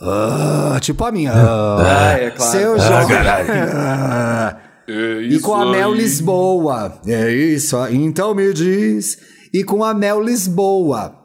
[0.00, 1.32] Ah, ah, tipo a minha.
[1.32, 2.52] Ah, Ah, é claro.
[2.52, 3.12] Seu Jorge.
[3.14, 4.56] Ah.
[4.90, 5.98] É E com a Mel aí.
[5.98, 7.00] Lisboa.
[7.06, 9.16] É isso, então me diz.
[9.52, 11.16] E com a Mel Lisboa.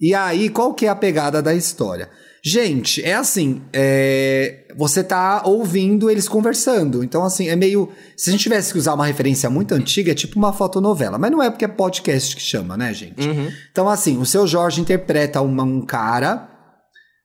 [0.00, 2.08] E aí, qual que é a pegada da história?
[2.44, 7.02] Gente, é assim, é, você tá ouvindo eles conversando.
[7.02, 7.88] Então, assim, é meio.
[8.16, 11.18] Se a gente tivesse que usar uma referência muito antiga, é tipo uma fotonovela.
[11.18, 13.26] Mas não é porque é podcast que chama, né, gente?
[13.26, 13.48] Uhum.
[13.72, 16.48] Então, assim, o seu Jorge interpreta uma- um cara.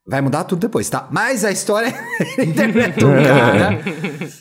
[0.05, 1.07] Vai mudar tudo depois, tá?
[1.11, 1.93] Mas a história
[2.37, 3.79] ele interpreta um cara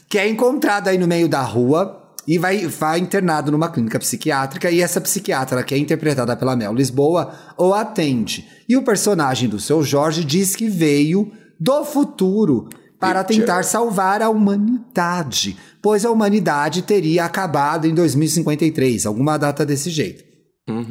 [0.08, 4.70] que é encontrado aí no meio da rua e vai, vai internado numa clínica psiquiátrica.
[4.70, 8.48] E essa psiquiatra, que é interpretada pela Mel Lisboa, o atende.
[8.68, 14.28] E o personagem do seu Jorge diz que veio do futuro para tentar salvar a
[14.28, 20.29] humanidade, pois a humanidade teria acabado em 2053, alguma data desse jeito.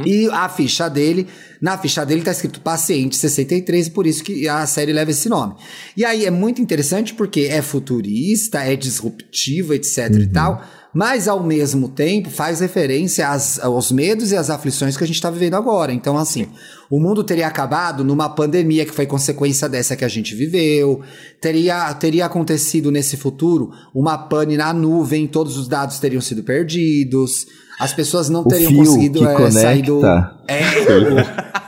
[0.06, 1.28] E a ficha dele,
[1.62, 5.56] na ficha dele tá escrito paciente 63, por isso que a série leva esse nome.
[5.96, 10.64] E aí é muito interessante porque é futurista, é disruptivo, etc e tal,
[10.94, 15.22] mas ao mesmo tempo faz referência às- aos medos e às aflições que a gente
[15.22, 15.94] tá vivendo agora.
[15.94, 16.48] Então, assim,
[16.90, 21.02] o mundo teria acabado numa pandemia que foi consequência dessa que a gente viveu,
[21.40, 27.46] teria, teria acontecido nesse futuro uma pane na nuvem, todos os dados teriam sido perdidos.
[27.80, 30.02] As pessoas não O teriam conseguido que é, sair do.
[30.02, 30.36] conecta.
[30.48, 31.60] É.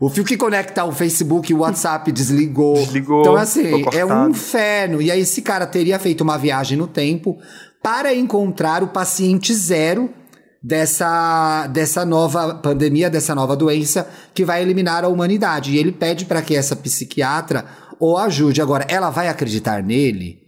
[0.00, 2.74] O fio que conecta o Facebook e o WhatsApp desligou.
[2.74, 5.02] Desligou, Então, assim, é um inferno.
[5.02, 7.36] E aí, esse cara teria feito uma viagem no tempo
[7.82, 10.08] para encontrar o paciente zero
[10.62, 15.72] dessa, dessa nova pandemia, dessa nova doença que vai eliminar a humanidade.
[15.72, 17.66] E ele pede para que essa psiquiatra
[18.00, 18.62] o ajude.
[18.62, 20.38] Agora, ela vai acreditar nele?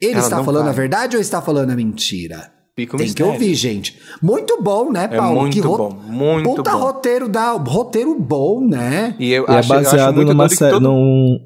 [0.00, 0.72] Ele Ela está falando vai.
[0.72, 2.48] a verdade ou está falando a mentira?
[2.72, 3.32] Um Tem que mistério.
[3.32, 3.98] ouvir, gente.
[4.22, 5.40] Muito bom, né, É Paulo?
[5.42, 6.78] muito Que ro- bom, muito Puta bom.
[6.78, 9.14] roteiro da roteiro bom, né?
[9.18, 10.72] E eu E é acho, eu acho baseado muito numa que série.
[10.72, 11.38] todo- Num...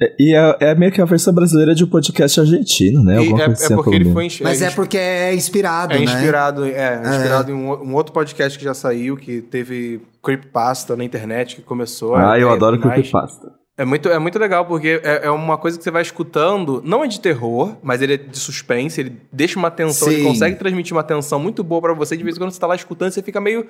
[0.00, 3.18] é- E é, é meio que a versão brasileira de um podcast argentino, né?
[3.18, 5.92] Alguma é, coisa é assim, porque ele foi ins- Mas é ins- porque é inspirado,
[5.92, 6.04] é né?
[6.04, 6.70] inspirado, é,
[7.04, 11.56] é inspirado em um, um outro podcast que já saiu, que teve creepypasta na internet
[11.56, 12.14] que começou.
[12.14, 12.92] Ah, a eu adoro mais.
[12.94, 13.48] creepypasta.
[13.80, 17.02] É muito, é muito legal, porque é, é uma coisa que você vai escutando, não
[17.02, 20.28] é de terror, mas ele é de suspense, ele deixa uma tensão, ele Sim.
[20.28, 22.74] consegue transmitir uma tensão muito boa pra você, de vez em quando você tá lá
[22.76, 23.66] escutando, você fica meio.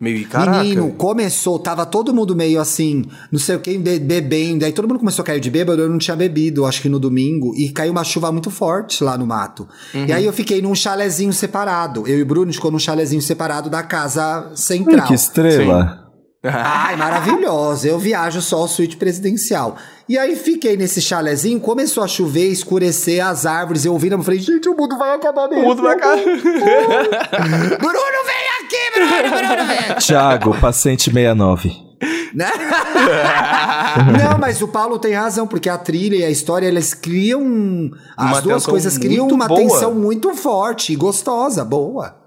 [0.00, 0.62] meio, caraca.
[0.62, 4.64] Menino, começou, tava todo mundo meio assim, não sei o que, be- bebendo.
[4.64, 6.98] Aí todo mundo começou a cair de bêbado, eu não tinha bebido, acho que no
[6.98, 9.68] domingo, e caiu uma chuva muito forte lá no mato.
[9.94, 10.06] Uhum.
[10.06, 12.08] E aí eu fiquei num chalezinho separado.
[12.08, 15.06] Eu e o Bruno ficou num chalezinho separado da casa Ai, central.
[15.06, 16.09] que estrela.
[16.42, 17.86] Ai, maravilhosa.
[17.88, 19.76] Eu viajo só suíte presidencial.
[20.08, 23.84] E aí fiquei nesse chalezinho, começou a chover, escurecer as árvores.
[23.84, 25.68] Eu ouvindo, eu falei, gente, o mundo vai acabar O mesmo.
[25.68, 26.16] mundo vai cá.
[26.16, 29.96] Bruno, vem aqui, Bruno, Bruno, vem.
[29.96, 31.90] Thiago, paciente 69.
[32.34, 32.50] Né?
[34.18, 37.90] Não, mas o Paulo tem razão, porque a trilha e a história, eles criam.
[38.16, 39.60] As Uma duas coisas criam uma boa.
[39.60, 42.19] tensão muito forte e gostosa, boa.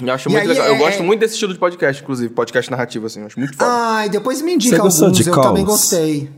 [0.00, 0.66] Eu acho E muito aí, legal.
[0.68, 3.56] Eu é- gosto muito desse estilo de podcast, inclusive, podcast narrativo, assim, eu acho muito
[3.56, 3.70] foda.
[3.70, 5.80] Ai, depois me indica Você alguns, de eu também Calls?
[5.80, 6.30] gostei.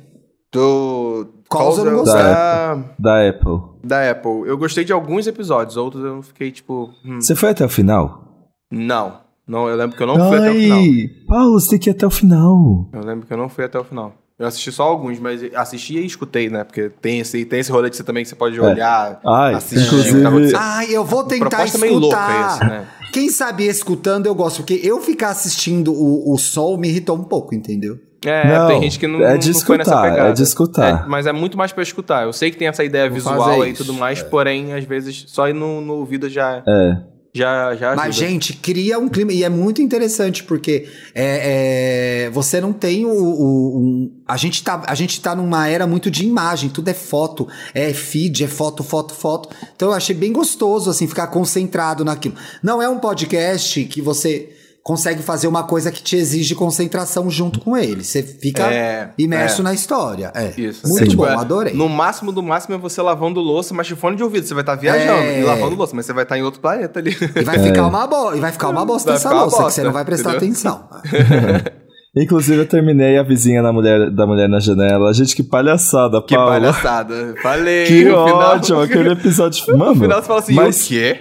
[0.53, 1.27] Do.
[1.51, 2.23] Calls eu não é gostei.
[2.23, 3.61] da, Da Apple.
[3.85, 4.43] da Apple.
[4.47, 6.91] Eu gostei de alguns episódios, outros eu fiquei tipo.
[7.05, 8.25] hum, Você foi até o final?
[8.71, 9.27] não.
[9.47, 10.83] Não, eu lembro que eu não fui até o final.
[11.27, 12.87] Paulo, você tem que ir até o final.
[12.93, 14.13] Eu lembro que eu não fui até o final.
[14.39, 16.63] Eu assisti só alguns, mas assisti e escutei, né?
[16.63, 19.85] Porque tem esse, tem esse rolê de você também que você pode olhar, Ai, assistir.
[19.87, 20.61] inclusive- o que tá.
[20.77, 21.85] Ai, eu vou tentar escutar.
[21.87, 22.87] meio louca esse, né?
[23.13, 27.25] Quem sabe escutando eu gosto, porque eu ficar assistindo o, o som me irritou um
[27.25, 27.99] pouco, entendeu?
[28.25, 30.29] É, Não, tem gente que não, é de não foi nessa escutar, pegada.
[30.29, 31.05] é de escutar.
[31.05, 32.25] É, mas é muito mais pra escutar.
[32.25, 35.49] Eu sei que tem essa ideia Vou visual e tudo mais, porém, às vezes, só
[35.49, 36.97] ir no, no ouvido já, É.
[37.35, 37.97] já, já ajuda.
[37.97, 39.33] Mas, gente, cria um clima.
[39.33, 43.11] E é muito interessante, porque é, é, você não tem o.
[43.11, 46.95] o- um- a, gente tá, a gente tá numa era muito de imagem, tudo é
[46.95, 49.49] foto, é feed, é foto, foto, foto.
[49.75, 52.35] Então eu achei bem gostoso, assim, ficar concentrado naquilo.
[52.63, 54.51] Não é um podcast que você
[54.89, 58.03] consegue fazer uma coisa que te exige concentração junto com ele.
[58.03, 59.65] Você fica É, imerso é.
[59.65, 60.33] na história.
[60.35, 60.59] É.
[60.59, 60.89] Isso.
[60.89, 61.75] Muito É, tipo, bom, é, adorei.
[61.75, 64.47] No máximo do máximo é você lavando louça, mas de fone de ouvido.
[64.47, 65.41] Você vai estar viajando É.
[65.41, 67.15] e lavando louça, mas você vai estar em outro planeta ali.
[67.37, 68.35] E vai ficar uma bo...
[68.35, 70.49] e vai ficar uma bosta Vai essa louça, que bosta, você não vai prestar entendeu?
[70.49, 70.89] atenção.
[72.17, 75.13] Inclusive, eu terminei a vizinha na mulher, da mulher na janela.
[75.13, 76.53] Gente, que palhaçada, Que Paula.
[76.53, 77.35] palhaçada.
[77.43, 77.85] Falei.
[77.87, 79.65] Que no final- ótimo, aquele episódio.
[79.77, 81.19] Mano, No final você fala assim, mas, o quê?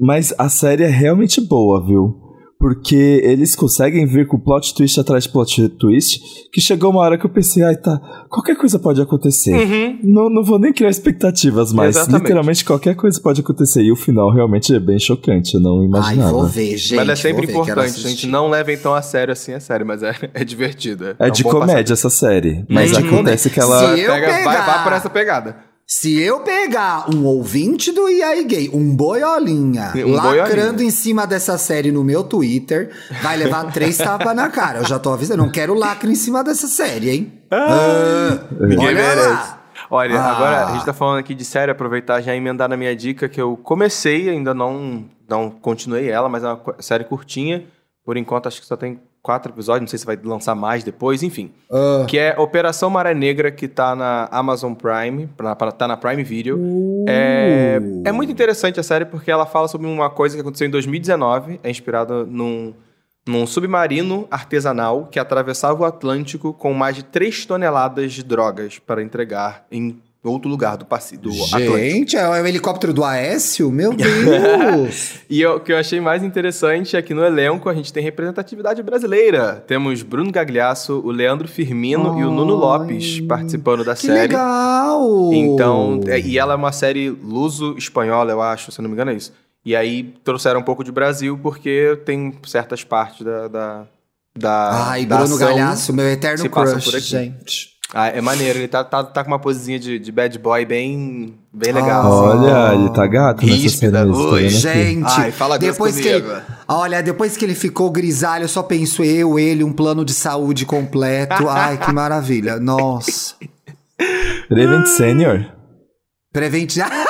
[0.00, 2.27] mas a série é realmente boa, viu?
[2.58, 6.20] Porque eles conseguem vir com plot twist atrás de plot twist,
[6.52, 9.54] que chegou uma hora que eu pensei, ai tá, qualquer coisa pode acontecer.
[9.54, 9.98] Uhum.
[10.02, 12.22] Não, não vou nem criar expectativas, mas Exatamente.
[12.22, 13.82] literalmente qualquer coisa pode acontecer.
[13.82, 16.32] E o final realmente é bem chocante, eu não Ai, imaginava.
[16.32, 16.96] vou ver, gente.
[16.96, 18.26] mas é sempre importante, gente.
[18.26, 21.14] Não levem tão a sério assim a série, mas é, é divertido.
[21.16, 23.50] É um de comédia essa série, mas de acontece comédia.
[23.50, 23.96] que ela...
[23.96, 25.67] Se Pega, vai, pegar- vai por essa pegada.
[25.90, 30.84] Se eu pegar um ouvinte do IAI Gay, um boiolinha, Um lacrando boiolinha.
[30.86, 32.90] em cima dessa série no meu Twitter,
[33.22, 34.80] vai levar três tapas na cara.
[34.80, 37.32] Eu já tô avisando, não quero lacre em cima dessa série, hein?
[37.50, 39.28] Ah, Ninguém olha merece.
[39.28, 39.62] lá.
[39.90, 40.30] Olha, Ah.
[40.36, 43.40] agora a gente tá falando aqui de série, aproveitar já emendar na minha dica que
[43.40, 47.64] eu comecei, ainda não, não continuei ela, mas é uma série curtinha.
[48.04, 51.22] Por enquanto, acho que só tem quatro episódios, não sei se vai lançar mais depois,
[51.22, 51.52] enfim.
[51.70, 52.04] Ah.
[52.08, 56.22] Que é Operação Maré Negra, que tá na Amazon Prime, pra- pra- tá na Prime
[56.24, 56.58] Video.
[57.06, 60.70] É, é muito interessante a série porque ela fala sobre uma coisa que aconteceu em
[60.70, 62.72] 2019, é inspirada num,
[63.26, 69.02] num submarino artesanal que atravessava o Atlântico com mais de 3 toneladas de drogas para
[69.02, 71.78] entregar em outro lugar do, do Atlântico.
[71.78, 73.70] Gente, é o helicóptero do Aécio?
[73.70, 75.18] Meu Deus!
[75.30, 78.82] E o que eu achei mais interessante é que no elenco a gente tem representatividade
[78.82, 79.62] brasileira.
[79.66, 84.20] Temos Bruno Gagliasso, o Leandro Firmino e o Nuno Lopes participando da que série.
[84.20, 85.30] legal!
[85.32, 89.10] Então, é, e ela é uma série luso-espanhola, eu acho, se eu não me engano
[89.10, 89.32] é isso.
[89.64, 93.48] E aí trouxeram um pouco de Brasil, porque tem certas partes da.
[93.48, 93.86] da,
[94.36, 97.06] da Ai, da Bruno ação Galhaço, meu eterno crush, por aqui.
[97.06, 97.77] gente.
[97.94, 101.38] Ah, é maneiro, ele tá, tá, tá com uma posezinha de, de bad boy bem,
[101.50, 102.02] bem legal.
[102.04, 102.44] Ah, assim.
[102.44, 104.48] Olha, ele tá gato nessa Ríspida, vendo aqui.
[104.50, 106.26] Gente, Ai, fala depois que ele,
[106.68, 110.66] olha, depois que ele ficou grisalho, eu só penso eu, ele, um plano de saúde
[110.66, 111.44] completo.
[111.48, 112.60] Ai, que maravilha.
[112.60, 113.34] Nossa.
[114.48, 115.46] Prevent Senior?
[116.30, 116.80] Prevente.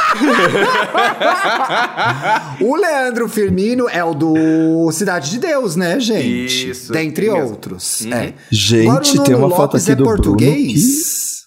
[2.61, 6.71] o Leandro Firmino é o do Cidade de Deus, né, gente?
[6.71, 8.01] Isso, Dentre outros.
[8.03, 8.13] Uhum.
[8.13, 8.35] É.
[8.51, 11.39] Gente, tem uma foto Lopes aqui é do Bruno português?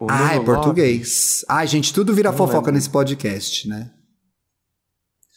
[0.00, 1.44] O Ah, é português.
[1.48, 2.72] Ai, gente, tudo vira Não fofoca lembro.
[2.72, 3.90] nesse podcast, né?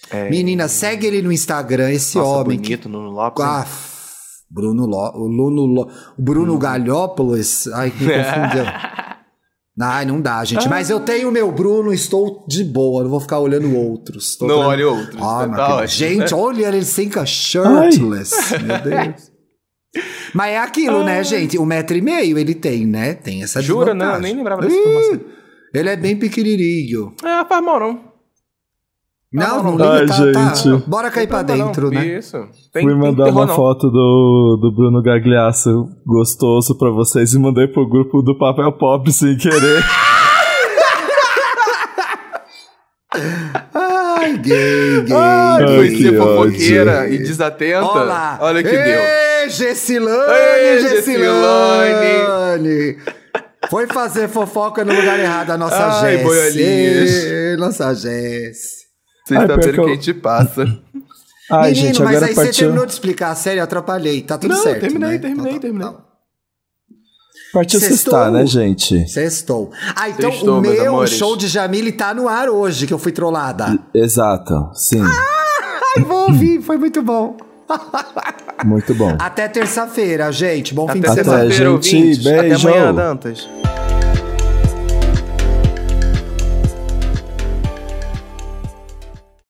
[0.09, 2.57] É, Menina, segue ele no Instagram, esse nossa, homem.
[2.59, 3.43] que- bonito, Nuno Lopes.
[3.43, 3.65] Ah,
[4.49, 7.67] Bruno Lo, Luno Lo, Bruno Galhópolis.
[7.67, 8.63] Ai, me confundiu.
[9.79, 10.69] Ai, não dá, gente.
[10.69, 13.03] Mas eu tenho o meu Bruno, estou de boa.
[13.03, 14.35] Não vou ficar olhando outros.
[14.35, 15.19] Tô Não olhe outros.
[15.19, 15.87] Ah, tá ótimo.
[15.87, 18.35] Gente, olha ele sem shirtless.
[18.61, 19.31] Meu Deus.
[20.33, 21.57] Mas é aquilo, né, gente?
[21.57, 23.13] Um metro e meio ele tem, né?
[23.13, 23.93] Tem essa Jura?
[23.93, 24.21] Não, desvantagem.
[24.21, 25.21] nem lembrava dessa informação.
[25.73, 27.15] Ele é bem pequenininho.
[27.23, 28.12] É, faz mal não.
[29.33, 30.53] Não, não, não, Ai, liga, tá, tá.
[30.53, 30.83] gente.
[30.87, 31.65] Bora cair pra Não, não.
[31.67, 32.05] dentro, né?
[32.05, 32.37] Isso.
[32.71, 33.55] Tem, Fui mandar uma não.
[33.55, 39.11] foto do, do Bruno Gagliasso gostoso pra vocês e mandei pro grupo do Papel Pop
[39.11, 39.83] sem querer.
[43.73, 45.15] Ai, gay, gay.
[45.15, 47.13] Ai, foi que ser fofoqueira ódio.
[47.13, 47.83] e desatenta.
[47.85, 48.37] Olá.
[48.41, 48.79] Olha o que deu.
[49.01, 52.97] Ê, Gessilane, Ê, Gessilane.
[53.69, 56.17] Foi fazer fofoca no lugar errado, a nossa Ai,
[56.51, 56.55] Jess.
[56.57, 58.82] Ê, Nossa Jess.
[59.25, 60.79] Vocês Ai, estão vendo que o que eu- a gente passa.
[61.51, 64.21] Ai, Menino, gente, mas agora aí você partiu, terminou de explicar a série, eu atrapalhei.
[64.21, 65.17] Tá tudo Não, certo, terminei, né?
[65.19, 65.87] terminei, Então tá, terminei.
[65.87, 65.95] tá.
[67.53, 67.97] partiu Sextou.
[67.97, 69.07] sextar, né, gente?
[69.07, 69.71] Sextou.
[69.95, 73.11] Ah, então Sextou, o meu show de Jamile tá no ar hoje, que eu fui
[73.11, 73.77] trollada.
[73.93, 75.01] Exato, sim.
[75.01, 77.37] Ai, vou ouvir, foi muito bom.
[78.65, 79.15] Muito bom.
[79.19, 80.73] Até terça-feira, gente.
[80.73, 81.37] Bom fim Até de semana.
[81.43, 81.95] Até, terça-feira, gente.
[81.95, 82.27] ouvintes.
[82.27, 82.67] Até Beijo.
[82.67, 83.49] amanhã, Dantas.